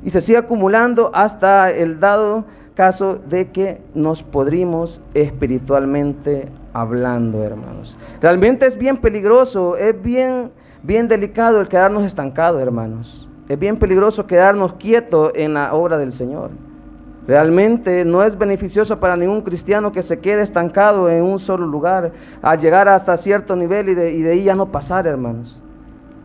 [0.05, 2.45] Y se sigue acumulando hasta el dado
[2.75, 7.97] caso de que nos podrimos espiritualmente hablando, hermanos.
[8.21, 10.51] Realmente es bien peligroso, es bien,
[10.85, 13.27] bien delicado el quedarnos estancados, hermanos.
[13.49, 16.51] Es bien peligroso quedarnos quietos en la obra del Señor.
[17.27, 22.11] Realmente no es beneficioso para ningún cristiano que se quede estancado en un solo lugar,
[22.41, 25.59] a llegar hasta cierto nivel y de, y de ahí ya no pasar, hermanos.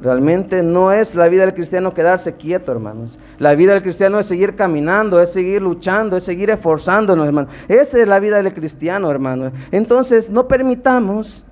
[0.02, 3.18] Realmente no es la vida del cristiano quedarse quieto, hermanos.
[3.38, 7.52] La vida del cristiano es seguir caminando, es seguir luchando, es seguir esforzándonos, hermanos.
[7.68, 9.52] Esa es la vida del cristiano, hermanos.
[9.70, 11.44] Entonces, no permitamos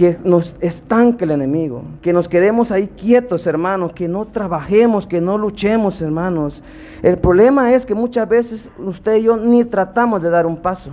[0.00, 5.20] que nos estanque el enemigo, que nos quedemos ahí quietos, hermanos, que no trabajemos, que
[5.20, 6.62] no luchemos, hermanos.
[7.02, 10.88] El problema es que muchas veces usted y yo ni tratamos de dar un paso.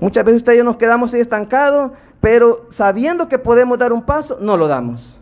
[0.00, 4.02] Muchas veces usted y yo nos quedamos ahí estancados pero sabiendo que podemos dar un
[4.02, 5.16] paso, no lo damos.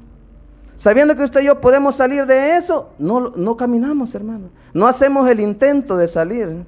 [0.77, 4.49] Sabiendo que usted y yo podemos salir de eso, no, no caminamos, hermano.
[4.73, 6.67] No hacemos el intento de salir.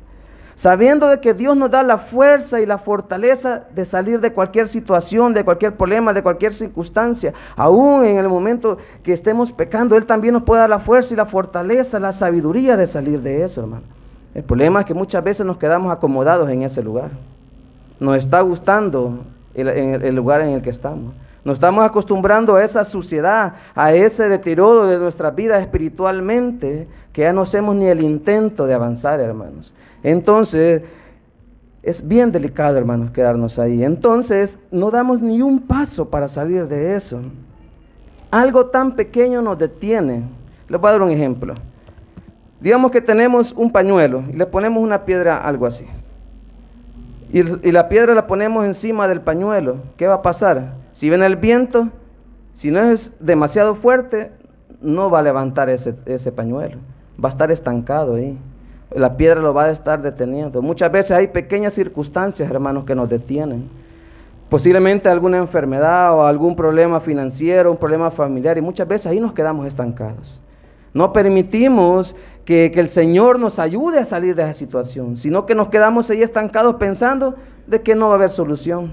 [0.56, 4.68] Sabiendo de que Dios nos da la fuerza y la fortaleza de salir de cualquier
[4.68, 7.34] situación, de cualquier problema, de cualquier circunstancia.
[7.56, 11.16] Aún en el momento que estemos pecando, Él también nos puede dar la fuerza y
[11.18, 13.82] la fortaleza, la sabiduría de salir de eso, hermano.
[14.34, 17.10] El problema es que muchas veces nos quedamos acomodados en ese lugar.
[18.00, 19.20] Nos está gustando
[19.54, 21.14] el lugar en el que estamos.
[21.44, 27.32] Nos estamos acostumbrando a esa suciedad, a ese deterioro de nuestra vida espiritualmente, que ya
[27.34, 29.72] no hacemos ni el intento de avanzar, hermanos.
[30.06, 30.82] Entonces,
[31.82, 33.82] es bien delicado, hermanos, quedarnos ahí.
[33.82, 37.20] Entonces, no damos ni un paso para salir de eso.
[38.30, 40.22] Algo tan pequeño nos detiene.
[40.68, 41.54] Les voy a dar un ejemplo.
[42.60, 45.84] Digamos que tenemos un pañuelo y le ponemos una piedra, algo así
[47.32, 50.74] y, la piedra la ponemos encima del pañuelo, ¿qué va a pasar?
[50.92, 51.88] Si viene el viento,
[52.54, 54.30] si no es demasiado fuerte,
[54.80, 56.78] no va a levantar ese, ese pañuelo,
[57.22, 58.38] va a estar estancado ahí.
[58.96, 60.62] La piedra lo va a estar deteniendo.
[60.62, 63.68] Muchas veces hay pequeñas circunstancias, hermanos, que nos detienen.
[64.48, 69.34] Posiblemente alguna enfermedad o algún problema financiero, un problema familiar, y muchas veces ahí nos
[69.34, 70.40] quedamos estancados.
[70.94, 75.68] No permitimos que, el Señor nos ayude a salir de esa situación, sino que nos
[75.68, 77.34] quedamos ahí estancados pensando
[77.66, 78.92] de que no va a haber solución,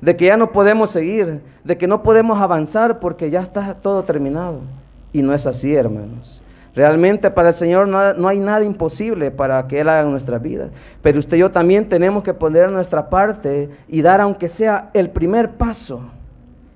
[0.00, 4.04] de que ya no podemos seguir, de que no podemos avanzar porque ya está todo
[4.04, 4.60] terminado.
[5.12, 6.37] Y no es así, hermanos.
[6.78, 10.40] Realmente para el Señor no, no, hay nada imposible para que Él haga en nuestras
[10.40, 10.70] vidas.
[11.02, 15.10] Pero usted y yo también tenemos que poner nuestra parte y dar aunque sea el
[15.10, 16.02] primer paso.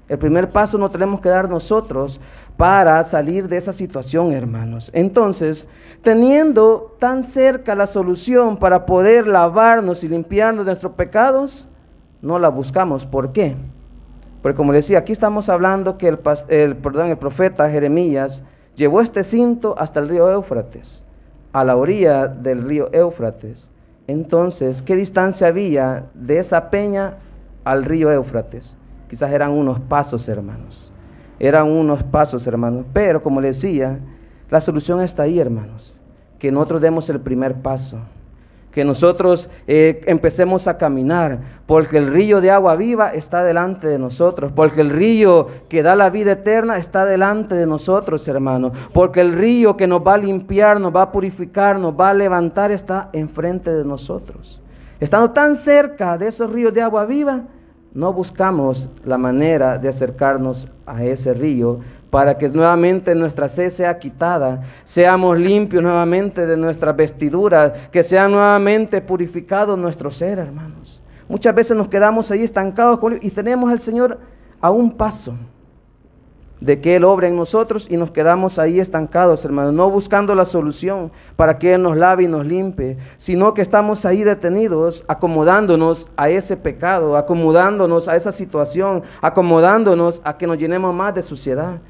[0.09, 2.19] El primer paso no tenemos que dar nosotros
[2.57, 4.91] para salir de esa situación, hermanos.
[4.93, 5.69] Entonces,
[6.03, 11.69] teniendo tan cerca la solución para poder lavarnos y limpiarnos de nuestros pecados,
[12.21, 13.07] no la buscamos.
[13.07, 13.55] ¿Por qué?
[14.43, 18.43] Porque como decía, aquí estamos hablando que el, el, perdón, el profeta Jeremías
[18.77, 21.03] llevó este cinto hasta el río Éufrates,
[21.53, 23.69] a la orilla del río Éufrates.
[24.07, 27.19] Entonces, ¿qué distancia había de esa peña
[27.65, 28.77] al río Éufrates?
[29.09, 30.91] Quizás eran unos pasos, hermanos.
[31.39, 32.87] Eran unos pasos, hermanos.
[32.93, 33.99] Pero como les decía,
[34.51, 35.99] la solución está ahí, hermanos.
[36.39, 37.99] Que nosotros demos el primer paso.
[38.73, 41.39] Que nosotros eh, empecemos a caminar.
[41.67, 44.51] Porque el río de agua viva está delante de nosotros.
[44.55, 48.73] Porque el río que da la vida eterna está delante de nosotros, hermanos.
[48.93, 52.15] Porque el río que nos va a limpiar, nos va a purificar, nos va a
[52.15, 54.61] levantar, está enfrente de nosotros.
[54.99, 57.43] Estando tan cerca de esos ríos de agua viva,
[57.95, 61.81] no buscamos la manera de acercarnos a ese río
[62.13, 68.29] para que nuevamente nuestra sed sea quitada, seamos limpios nuevamente de nuestras vestiduras, que sea
[68.29, 71.01] nuevamente purificado nuestro ser, hermanos.
[71.27, 74.19] Muchas veces nos quedamos ahí estancados y tenemos al Señor
[74.61, 75.33] a un paso
[76.61, 80.45] de que Él obra en nosotros y nos quedamos ahí estancados, hermanos, no buscando la
[80.45, 86.11] solución para que Él nos lave y nos limpie, sino que estamos ahí detenidos, acomodándonos
[86.19, 91.81] a ese pecado, acomodándonos a esa situación, acomodándonos a que nos llenemos más de suciedad,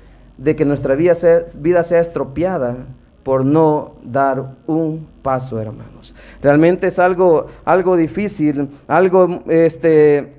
[0.43, 2.77] de que nuestra vida sea, vida sea estropeada
[3.23, 6.15] por no dar un paso, hermanos.
[6.43, 10.33] Realmente es algo, algo difícil, algo este,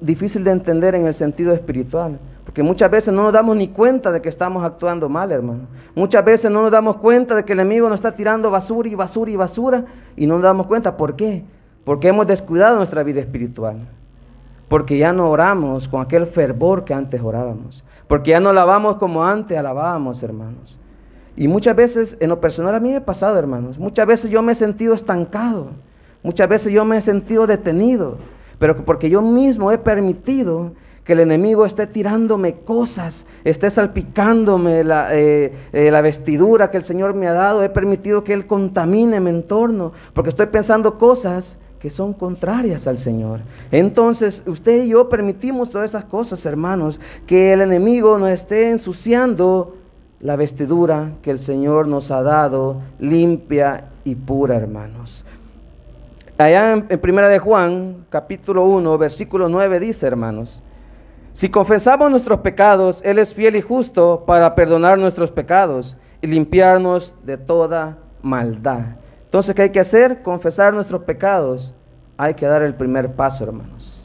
[0.00, 2.18] difícil de entender en el sentido espiritual.
[2.44, 5.68] Porque muchas veces no nos damos ni cuenta de que estamos actuando mal, hermano.
[5.94, 8.96] Muchas veces no nos damos cuenta de que el enemigo nos está tirando basura y
[8.96, 9.84] basura y basura
[10.16, 10.96] y no nos damos cuenta.
[10.96, 11.44] ¿Por qué?
[11.84, 13.76] Porque hemos descuidado nuestra vida espiritual.
[14.68, 17.84] Porque ya no oramos con aquel fervor que antes orábamos.
[18.10, 20.76] Porque ya no lavamos como antes alabábamos, hermanos.
[21.36, 23.78] Y muchas veces, en lo personal a mí me ha pasado, hermanos.
[23.78, 25.68] Muchas veces yo me he sentido estancado.
[26.24, 28.16] Muchas veces yo me he sentido detenido.
[28.58, 30.72] Pero porque yo mismo he permitido
[31.04, 37.14] que el enemigo esté tirándome cosas, esté salpicándome eh, eh, la, vestidura que el Señor
[37.14, 37.62] me ha dado.
[37.62, 42.98] He permitido que Él contamine mi entorno, porque estoy pensando cosas que son contrarias al
[42.98, 43.40] Señor.
[43.72, 49.76] Entonces, usted y yo permitimos todas esas cosas, hermanos, que el enemigo nos esté ensuciando
[50.20, 55.24] la vestidura que el Señor nos ha dado, limpia y pura, hermanos.
[56.36, 60.62] Allá en, en Primera de Juan, capítulo 1, versículo 9 dice, hermanos,
[61.32, 67.14] si confesamos nuestros pecados, Él es fiel y justo para perdonar nuestros pecados y limpiarnos
[67.24, 68.99] de toda maldad.
[69.30, 70.22] Entonces, ¿qué hay que hacer?
[70.22, 71.72] Confesar nuestros pecados.
[72.16, 74.04] Hay que dar el primer paso, hermanos.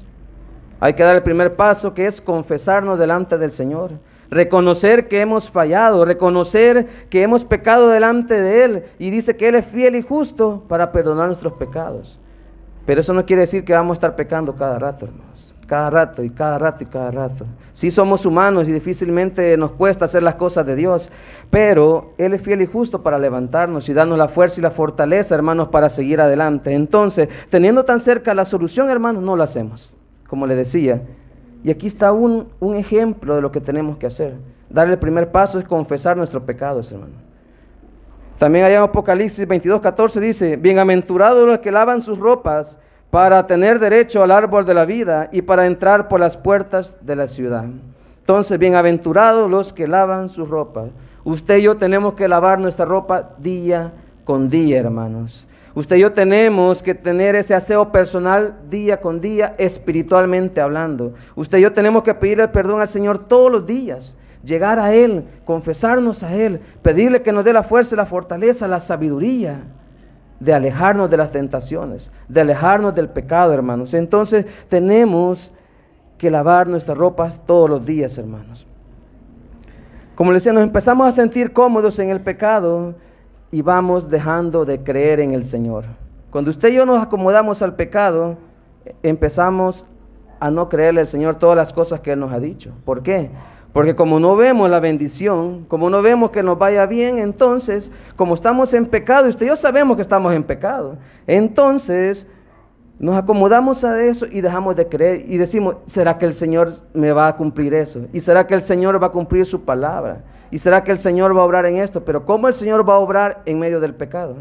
[0.79, 3.93] Hay que dar el primer paso que es confesarnos delante del Señor.
[4.29, 8.83] Reconocer que hemos fallado, reconocer que hemos pecado delante de Él.
[8.99, 12.19] Y dice que Él es fiel y justo para perdonar nuestros pecados.
[12.85, 15.34] Pero eso no quiere decir que vamos a estar pecando cada rato, hermanos
[15.67, 17.45] cada rato y cada rato y cada rato.
[17.73, 21.11] Sí somos humanos y difícilmente nos cuesta hacer las cosas de Dios,
[21.49, 25.35] pero Él es fiel y justo para levantarnos y darnos la fuerza y la fortaleza,
[25.35, 26.73] hermanos, para seguir adelante.
[26.73, 29.93] Entonces, teniendo tan cerca la solución, hermanos, no lo hacemos,
[30.27, 31.01] como le decía.
[31.63, 34.35] Y aquí está un, un ejemplo de lo que tenemos que hacer.
[34.69, 37.25] Dar el primer paso es confesar nuestros pecados, hermano.
[38.37, 42.77] También allá en Apocalipsis 22, 14 dice, bienaventurados los que lavan sus ropas
[43.09, 47.15] para tener derecho al árbol de la vida y para entrar por las puertas de
[47.15, 47.65] la ciudad.
[48.19, 50.89] Entonces, bienaventurados los que lavan sus ropas.
[51.23, 55.47] Usted y yo tenemos que lavar nuestra ropa día con día, hermanos.
[55.75, 61.13] Usted y yo tenemos que tener ese aseo personal día con día, espiritualmente hablando.
[61.35, 65.25] Usted y yo tenemos que pedirle perdón al Señor todos los días, llegar a Él,
[65.45, 69.63] confesarnos a Él, pedirle que nos dé la fuerza, la fortaleza, la sabiduría
[70.39, 73.93] de alejarnos de las tentaciones, de alejarnos del pecado, hermanos.
[73.93, 75.53] Entonces tenemos
[76.17, 78.67] que lavar nuestras ropas todos los días, hermanos.
[80.15, 82.95] Como les decía, nos empezamos a sentir cómodos en el pecado
[83.51, 85.85] y vamos dejando de creer en el Señor.
[86.31, 88.37] Cuando usted y yo nos acomodamos al pecado,
[89.03, 89.85] empezamos
[90.39, 92.71] a no creerle al Señor todas las cosas que Él nos ha dicho.
[92.85, 93.29] ¿Por qué?
[93.75, 98.33] Porque como no vemos la bendición, como no vemos que nos vaya bien, entonces, como
[98.33, 100.95] estamos en pecado, y usted yo sabemos que estamos en pecado,
[101.27, 102.25] entonces
[102.99, 107.11] nos acomodamos a eso y dejamos de creer y decimos, ¿será que el Señor me
[107.11, 108.05] va a cumplir eso?
[108.13, 110.23] ¿Y será que el Señor va a cumplir su palabra?
[110.51, 112.05] ¿Y será que el Señor va a obrar en esto?
[112.05, 114.37] Pero ¿cómo el Señor va a obrar en medio del pecado?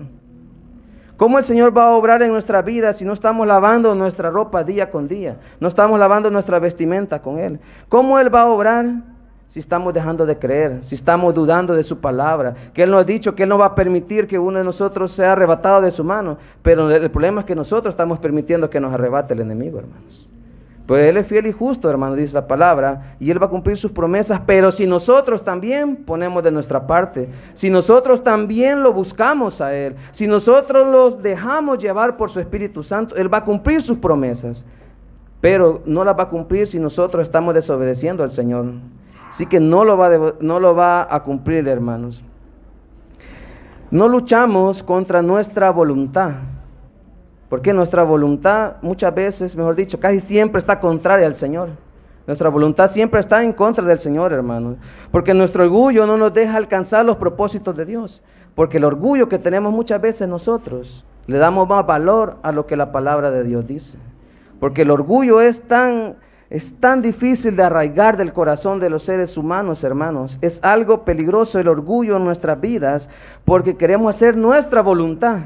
[1.16, 4.62] ¿Cómo el Señor va a obrar en nuestra vida si no estamos lavando nuestra ropa
[4.62, 5.38] día con día?
[5.58, 7.58] No estamos lavando nuestra vestimenta con Él.
[7.88, 9.13] ¿Cómo Él va a obrar
[9.46, 13.04] si estamos dejando de creer, si estamos dudando de su palabra, que Él nos ha
[13.04, 16.02] dicho que Él no va a permitir que uno de nosotros sea arrebatado de su
[16.02, 20.28] mano, pero el problema es que nosotros estamos permitiendo que nos arrebate el enemigo, hermanos.
[20.86, 23.76] Pues Él es fiel y justo, hermano, dice la palabra, y Él va a cumplir
[23.78, 29.62] sus promesas, pero si nosotros también ponemos de nuestra parte, si nosotros también lo buscamos
[29.62, 33.80] a Él, si nosotros los dejamos llevar por su Espíritu Santo, Él va a cumplir
[33.80, 34.64] sus promesas,
[35.40, 38.66] pero no las va a cumplir si nosotros estamos desobedeciendo al Señor.
[39.34, 42.22] Así que no lo, va no lo va a cumplir, hermanos.
[43.90, 46.34] No luchamos contra nuestra voluntad.
[47.48, 51.70] Porque nuestra voluntad muchas veces, mejor dicho, casi siempre está contraria al Señor.
[52.28, 54.76] Nuestra voluntad siempre está en contra del Señor, hermanos.
[55.10, 58.22] Porque nuestro orgullo no nos deja alcanzar los propósitos de Dios.
[58.54, 62.76] Porque el orgullo que tenemos muchas veces nosotros, le damos más valor a lo que
[62.76, 63.98] la palabra de Dios dice.
[64.60, 66.18] Porque el orgullo es tan
[66.54, 70.38] es tan difícil de arraigar del corazón de los seres humanos, hermanos.
[70.40, 73.08] Es algo peligroso el orgullo en nuestras vidas
[73.44, 75.38] porque queremos hacer nuestra voluntad,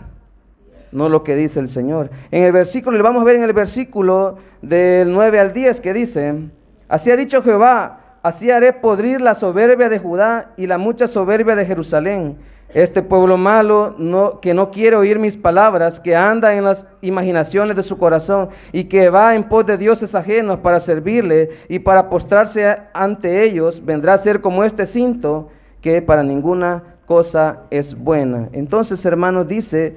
[0.93, 2.11] no lo que dice el Señor.
[2.31, 5.95] En el versículo, le vamos a ver en el versículo del 9 al 10 que
[5.95, 6.51] dice,
[6.91, 11.57] así ha dicho Jehová, así haré podrir la soberbia de Judá y la mucha soberbia
[11.57, 12.37] de Jerusalén
[12.75, 13.97] este pueblo malo
[14.43, 18.85] que no quiere oír mis palabras, que anda en las imaginaciones de su corazón y
[18.85, 24.14] que va en pos de dioses ajenos para servirle y para postrarse ante ellos, vendrá
[24.14, 25.49] a ser como este cinto
[25.81, 28.51] que para ninguna cosa es buena.
[28.53, 29.97] Entonces, hermanos, dice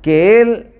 [0.00, 0.70] que él,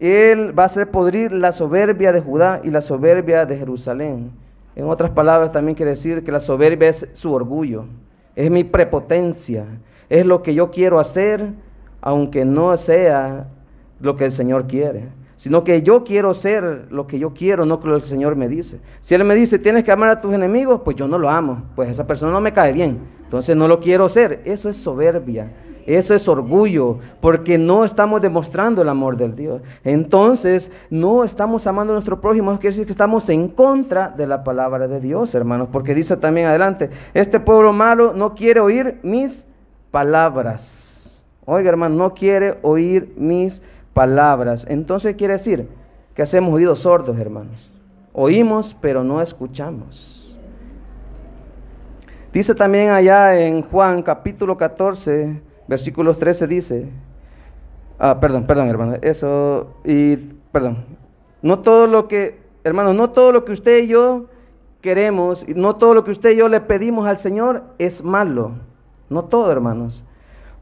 [0.00, 4.32] él va a hacer podrir la soberbia de Judá y la soberbia de Jerusalén.
[4.74, 7.84] En otras palabras, también quiere decir que la soberbia es su orgullo,
[8.34, 9.66] es mi prepotencia
[10.12, 11.54] es lo que yo quiero hacer,
[12.02, 13.46] aunque no sea
[13.98, 15.08] lo que el Señor quiere.
[15.36, 18.46] Sino que yo quiero ser lo que yo quiero, no lo que el Señor me
[18.46, 18.78] dice.
[19.00, 21.62] Si Él me dice, tienes que amar a tus enemigos, pues yo no lo amo.
[21.74, 22.98] Pues esa persona no me cae bien.
[23.24, 24.42] Entonces no lo quiero ser.
[24.44, 25.50] Eso es soberbia.
[25.86, 29.62] Eso es orgullo, porque no estamos demostrando el amor del Dios.
[29.82, 34.28] Entonces, no estamos amando a nuestro prójimo, eso quiere decir que estamos en contra de
[34.28, 39.00] la palabra de Dios, hermanos, porque dice también adelante, este pueblo malo no quiere oír
[39.02, 39.48] mis
[39.92, 41.22] palabras.
[41.44, 43.62] Oiga, hermano, no quiere oír mis
[43.94, 44.66] palabras.
[44.68, 45.68] Entonces quiere decir
[46.14, 47.70] que hacemos oídos sordos, hermanos.
[48.12, 50.36] Oímos, pero no escuchamos.
[52.32, 56.88] Dice también allá en Juan capítulo 14, versículos 13, dice,
[57.98, 60.16] ah, perdón, perdón, hermano, eso, y,
[60.50, 60.86] perdón,
[61.42, 64.28] no todo lo que, hermano, no todo lo que usted y yo
[64.80, 68.52] queremos, no todo lo que usted y yo le pedimos al Señor es malo.
[69.12, 70.02] No todo, hermanos.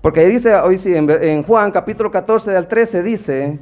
[0.03, 3.59] Porque ahí dice, hoy sí, en, Juan capítulo 14 al 13 dice,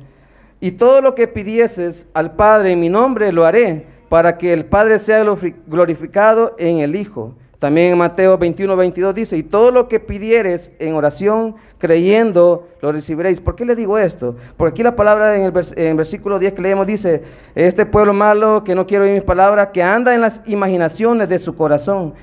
[0.60, 4.64] y todo lo que pidieses al Padre en mi nombre lo haré, para que el
[4.64, 5.24] Padre sea
[5.66, 7.34] glorificado en el Hijo.
[7.58, 12.92] También en Mateo 21, 22 dice, y todo lo que pidieres en oración, creyendo, lo
[12.92, 13.40] recibiréis.
[13.40, 14.36] ¿Por qué le digo esto?
[14.56, 17.22] Porque aquí la palabra en el versículo 10 que leemos dice,
[17.56, 21.40] este pueblo malo que no quiere oír mis palabras, que anda en las imaginaciones de
[21.40, 22.14] su corazón,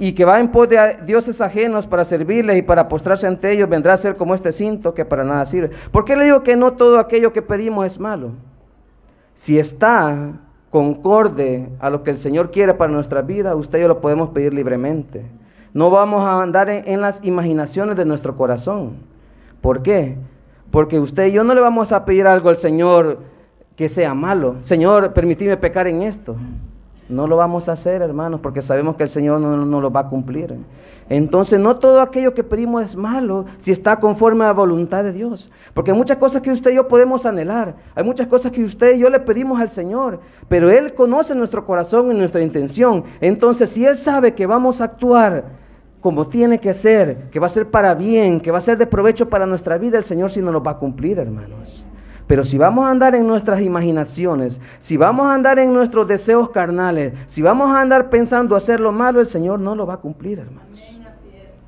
[0.00, 3.68] y que va en pos de dioses ajenos para servirles y para postrarse ante ellos,
[3.68, 5.70] vendrá a ser como este cinto que para nada sirve.
[5.92, 8.30] ¿Por qué le digo que no todo aquello que pedimos es malo?
[9.34, 10.32] Si está
[10.70, 14.30] concorde a lo que el Señor quiere para nuestra vida, usted y yo lo podemos
[14.30, 15.22] pedir libremente.
[15.74, 18.94] No vamos a andar en, las imaginaciones de nuestro corazón.
[19.60, 20.16] ¿Por qué?
[20.70, 23.18] Porque usted y yo no le vamos a pedir algo al Señor
[23.76, 24.56] que sea malo.
[24.62, 26.36] Señor, permíteme pecar en esto.
[27.10, 30.08] No lo vamos a hacer, hermanos, porque sabemos que el Señor no, lo va a
[30.08, 30.56] cumplir.
[31.08, 35.12] Entonces, no todo aquello que pedimos es malo si está conforme a la voluntad de
[35.12, 35.50] Dios.
[35.74, 37.74] Porque hay muchas cosas que usted y yo podemos anhelar.
[37.96, 40.20] Hay muchas cosas que usted y yo le pedimos al Señor.
[40.48, 43.04] Pero Él conoce nuestro corazón y nuestra intención.
[43.20, 45.44] Entonces, si Él sabe que vamos a actuar
[46.00, 48.86] como tiene que ser, que va a ser para bien, que va a ser de
[48.86, 51.84] provecho para nuestra vida, el Señor sí nos lo va a cumplir, hermanos.
[52.30, 56.50] Pero si vamos a andar en nuestras imaginaciones, si vamos a andar en nuestros deseos
[56.50, 59.96] carnales, si vamos a andar pensando hacer lo malo, el Señor no lo va a
[59.96, 60.80] cumplir, hermanos.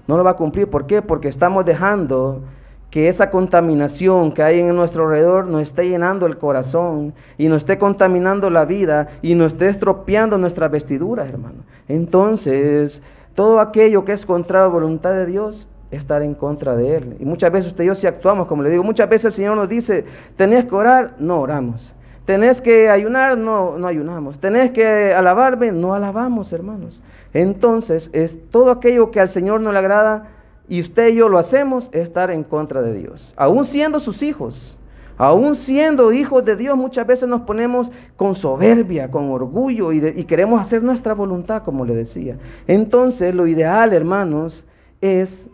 [0.07, 0.71] No lo va a cumplir.
[0.71, 1.03] ¿Por qué?
[1.03, 2.43] Porque estamos dejando
[2.91, 7.63] que esa contaminación que hay en nuestro alrededor nos esté llenando el corazón y nos
[7.63, 11.65] esté contaminando la vida y nos esté estropeando nuestras vestiduras, hermano.
[11.89, 13.03] Entonces,
[13.35, 17.17] todo aquello que es contra la voluntad de Dios estar en contra de Él.
[17.21, 19.57] Y muchas veces usted y yo si actuamos, como le digo, muchas veces el Señor
[19.57, 20.05] nos dice,
[20.37, 21.93] tenés que orar, no oramos.
[22.25, 24.39] Tenés que ayunar, no, no ayunamos.
[24.39, 27.03] Tenés que alabarme, no alabamos, hermanos.
[27.35, 30.31] Entonces, es todo aquello que al Señor no le agrada
[30.69, 33.35] y usted y yo lo hacemos, es estar en contra de Dios.
[33.37, 34.79] Aún siendo sus hijos,
[35.19, 40.25] aún siendo hijos de Dios, muchas veces nos ponemos con soberbia, con orgullo y, y
[40.25, 42.39] queremos hacer nuestra voluntad, como le decía.
[42.67, 44.65] Entonces, lo ideal, hermanos,
[45.01, 45.51] es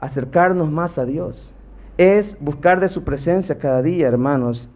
[0.00, 1.54] acercarnos más a Dios.
[1.98, 4.68] Es buscar de su presencia cada día, hermanos.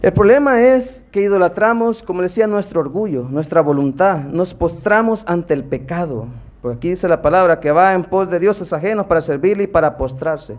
[0.00, 4.20] El problema es que idolatramos, como decía, nuestro orgullo, nuestra voluntad.
[4.20, 6.26] Nos postramos ante el pecado.
[6.62, 9.66] Porque aquí dice la palabra que va en pos de dioses ajenos para servirle y
[9.66, 10.56] para postrarse.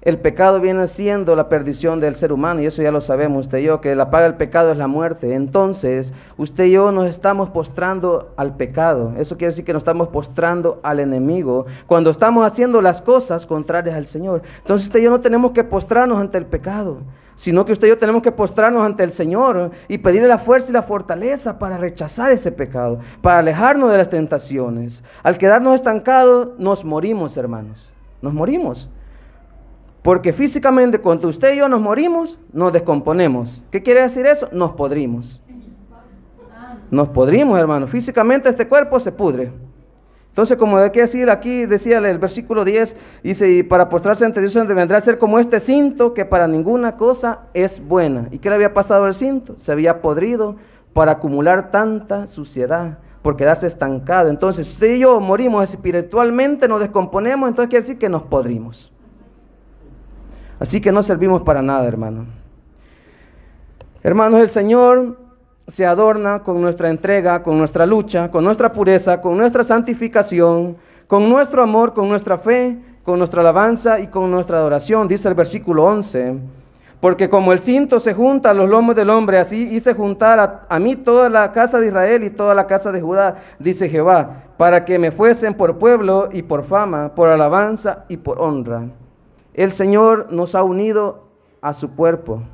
[0.00, 3.58] El pecado viene siendo la perdición del ser humano y eso ya lo sabemos usted
[3.58, 5.34] y yo, que la paga del pecado es la muerte.
[5.34, 9.14] Entonces, usted y yo nos estamos postrando al pecado.
[9.18, 13.96] Eso quiere decir que nos estamos postrando al enemigo cuando estamos haciendo las cosas contrarias
[13.96, 14.42] al Señor.
[14.58, 16.98] Entonces, usted y yo no tenemos que postrarnos ante el pecado,
[17.34, 20.70] sino que usted y yo tenemos que postrarnos ante el Señor y pedirle la fuerza
[20.70, 25.02] y la fortaleza para rechazar ese pecado, para alejarnos de las tentaciones.
[25.24, 27.90] Al quedarnos estancados, nos morimos, hermanos.
[28.22, 28.88] Nos morimos.
[30.08, 33.60] Porque físicamente cuando usted y yo nos morimos, nos descomponemos.
[33.70, 34.48] ¿Qué quiere decir eso?
[34.52, 35.42] Nos podrimos.
[36.90, 37.86] Nos podrimos, hermano.
[37.86, 39.52] Físicamente este cuerpo se pudre.
[40.30, 44.40] Entonces, como de qué decir aquí, decía el versículo 10, dice, y para postrarse ante
[44.40, 48.28] Dios vendrá a ser como este cinto que para ninguna cosa es buena.
[48.30, 49.58] ¿Y qué le había pasado al cinto?
[49.58, 50.56] Se había podrido
[50.94, 54.30] para acumular tanta suciedad, por quedarse estancado.
[54.30, 58.90] Entonces, usted y yo morimos espiritualmente, nos descomponemos, entonces quiere decir que nos podrimos.
[60.60, 62.26] Así que no servimos para nada, hermano.
[64.02, 65.18] Hermanos, el Señor
[65.66, 71.28] se adorna con nuestra entrega, con nuestra lucha, con nuestra pureza, con nuestra santificación, con
[71.28, 75.84] nuestro amor, con nuestra fe, con nuestra alabanza y con nuestra adoración, dice el versículo
[75.84, 76.36] 11.
[77.00, 80.66] Porque como el cinto se junta a los lomos del hombre, así hice juntar a,
[80.68, 84.44] a, mí toda la casa de Israel y toda la casa de Judá, dice Jehová,
[84.56, 88.82] para que me fuesen por pueblo y por fama, por alabanza y por honra.
[89.58, 91.24] El Señor nos ha unido
[91.60, 92.44] a su cuerpo.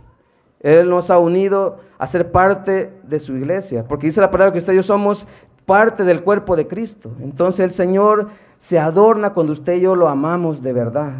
[0.61, 4.59] Él nos ha unido a ser parte de su iglesia, porque dice la palabra que
[4.61, 5.27] usted y yo somos
[5.67, 7.11] parte del cuerpo de Cristo.
[7.21, 11.13] Entonces el Señor se adorna cuando usted y yo lo amamos de verdad.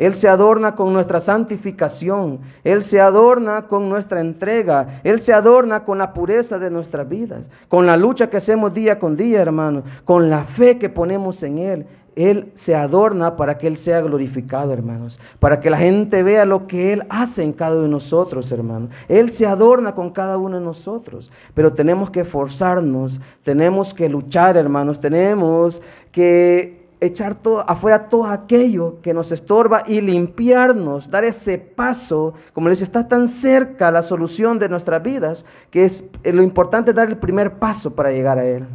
[0.00, 2.40] Él se adorna con nuestra santificación.
[2.64, 5.00] Él se adorna con nuestra entrega.
[5.04, 7.44] Él se adorna con la pureza de nuestras vidas.
[7.68, 9.82] Con la lucha que hacemos día con día, hermano.
[10.06, 11.86] Con la fe que ponemos en Él.
[12.20, 15.18] Él se adorna para que Él sea glorificado, hermanos.
[15.38, 18.90] Para que la gente vea lo que Él hace en cada uno de nosotros, hermanos.
[19.08, 21.30] Él se adorna con cada uno de nosotros.
[21.54, 25.00] Pero tenemos que esforzarnos, tenemos que luchar, hermanos.
[25.00, 25.80] Tenemos
[26.12, 32.82] que echar afuera todo aquello que nos estorba y limpiarnos, dar ese paso, como les
[32.82, 37.16] está tan cerca la solución de nuestras vidas, que es eh, lo importante dar el
[37.16, 38.66] primer paso para llegar a Él,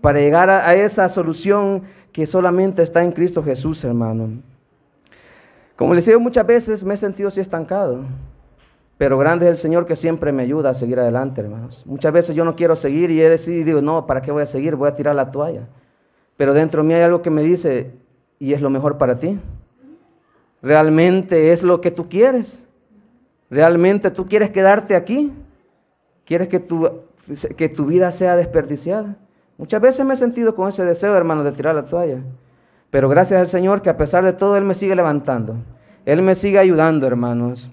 [0.00, 1.82] para llegar a esa solución
[2.12, 4.28] que solamente está en Cristo Jesús, hermano.
[5.76, 8.00] Como les digo, muchas veces me he sentido así estancado,
[8.98, 11.82] pero grande es el Señor que siempre me ayuda a seguir adelante, hermanos.
[11.86, 14.76] Muchas veces yo no quiero seguir y he decidido, no, ¿para qué voy a seguir?
[14.76, 15.66] Voy a tirar la toalla.
[16.36, 17.90] Pero dentro de mí hay algo que me dice,
[18.38, 19.38] ¿y es lo mejor para ti?
[20.60, 22.66] ¿Realmente es lo que tú quieres?
[23.50, 25.32] ¿Realmente tú quieres quedarte aquí?
[26.24, 26.88] ¿Quieres que tu,
[27.56, 29.16] que tu vida sea desperdiciada?
[29.62, 32.18] Muchas veces me he sentido con ese deseo, hermano, de tirar la toalla.
[32.90, 35.54] Pero gracias al Señor que a pesar de todo Él me sigue levantando.
[36.04, 37.70] Él me sigue ayudando, hermanos.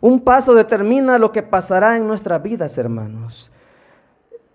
[0.00, 3.50] Un paso determina lo que pasará en nuestras vidas, hermanos.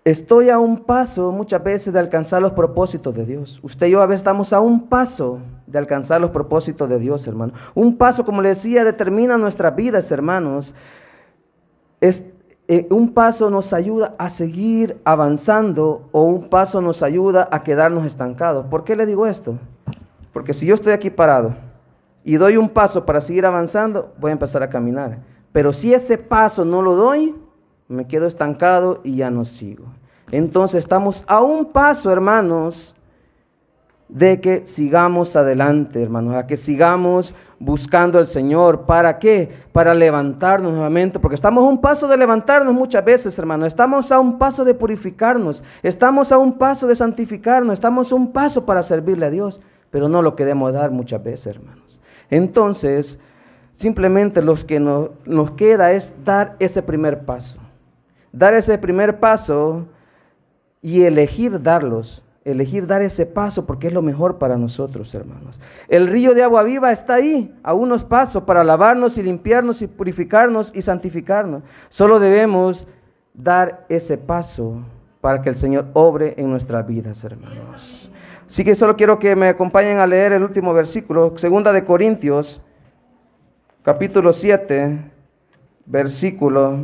[0.02, 3.60] Estoy a un paso muchas veces de alcanzar los propósitos de Dios.
[3.62, 7.26] Usted y yo a veces estamos a un paso de alcanzar los propósitos de Dios,
[7.26, 7.52] hermano.
[7.74, 10.74] Un paso, como le decía, determina nuestras vidas, hermanos.
[12.70, 18.04] Eh, un paso nos ayuda a seguir avanzando o un paso nos ayuda a quedarnos
[18.04, 18.66] estancados.
[18.66, 19.58] ¿Por qué le digo esto?
[20.34, 21.54] Porque si yo estoy aquí parado
[22.24, 25.18] y doy un paso para seguir avanzando, voy a empezar a caminar.
[25.50, 27.34] Pero si ese paso no lo doy,
[27.88, 29.86] me quedo estancado y ya no sigo.
[30.30, 32.94] Entonces estamos a un paso, hermanos,
[34.10, 38.86] de que sigamos adelante, hermanos, a que sigamos buscando al Señor.
[38.86, 39.50] ¿Para qué?
[39.72, 43.68] Para levantarnos nuevamente, porque estamos a un paso de levantarnos muchas veces, hermanos.
[43.68, 48.32] Estamos a un paso de purificarnos, estamos a un paso de santificarnos, estamos a un
[48.32, 52.00] paso para servirle a Dios, pero no lo queremos dar muchas veces, hermanos.
[52.30, 53.18] Entonces,
[53.72, 57.58] simplemente lo que nos, nos queda es dar ese primer paso.
[58.32, 59.86] Dar ese primer paso
[60.82, 65.60] y elegir darlos elegir dar ese paso porque es lo mejor para nosotros, hermanos.
[65.88, 69.86] El río de agua viva está ahí, a unos pasos, para lavarnos y limpiarnos y
[69.86, 71.62] purificarnos y santificarnos.
[71.88, 72.86] Solo debemos
[73.34, 74.82] dar ese paso
[75.20, 78.10] para que el Señor obre en nuestras vidas, hermanos.
[78.46, 82.62] Así que solo quiero que me acompañen a leer el último versículo, segunda de Corintios,
[83.82, 84.98] capítulo 7,
[85.84, 86.78] versículo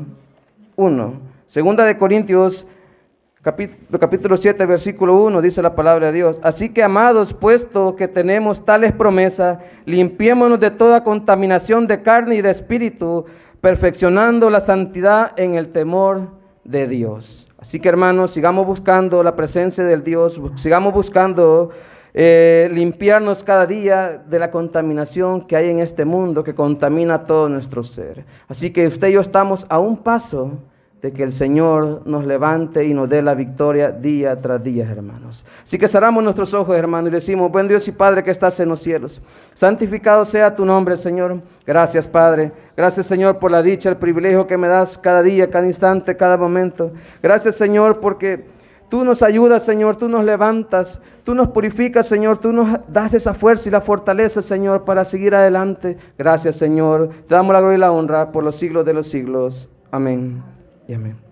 [0.76, 1.12] 1.
[1.46, 2.66] Segunda de Corintios
[3.44, 6.40] capítulo, capítulo 7, versículo 1, dice la palabra de Dios.
[6.42, 12.40] Así que, amados, puesto que tenemos tales promesas, limpiémonos de toda contaminación de carne y
[12.40, 13.26] de espíritu,
[13.60, 16.30] perfeccionando la santidad en el temor
[16.64, 17.48] de Dios.
[17.58, 21.68] Así que, hermanos, sigamos buscando la presencia del Dios, sigamos buscando
[22.14, 27.50] eh, limpiarnos cada día de la contaminación que hay en este mundo que contamina todo
[27.50, 28.24] nuestro ser.
[28.48, 30.52] Así que usted y yo estamos a un paso
[31.04, 35.44] de que el Señor nos levante y nos dé la victoria día tras día, hermanos.
[35.62, 38.70] Así que cerramos nuestros ojos, hermanos, y decimos, buen Dios y Padre que estás en
[38.70, 39.20] los cielos,
[39.52, 41.42] santificado sea tu nombre, Señor.
[41.66, 42.52] Gracias, Padre.
[42.74, 46.38] Gracias, Señor, por la dicha, el privilegio que me das cada día, cada instante, cada
[46.38, 46.90] momento.
[47.22, 48.54] Gracias, Señor, porque
[48.88, 53.34] Tú nos ayudas, Señor, tú nos levantas, tú nos purificas, Señor, tú nos das esa
[53.34, 55.96] fuerza y la fortaleza, Señor, para seguir adelante.
[56.16, 57.08] Gracias, Señor.
[57.26, 59.68] Te damos la gloria y la honra por los siglos de los siglos.
[59.90, 61.23] Amén y amén.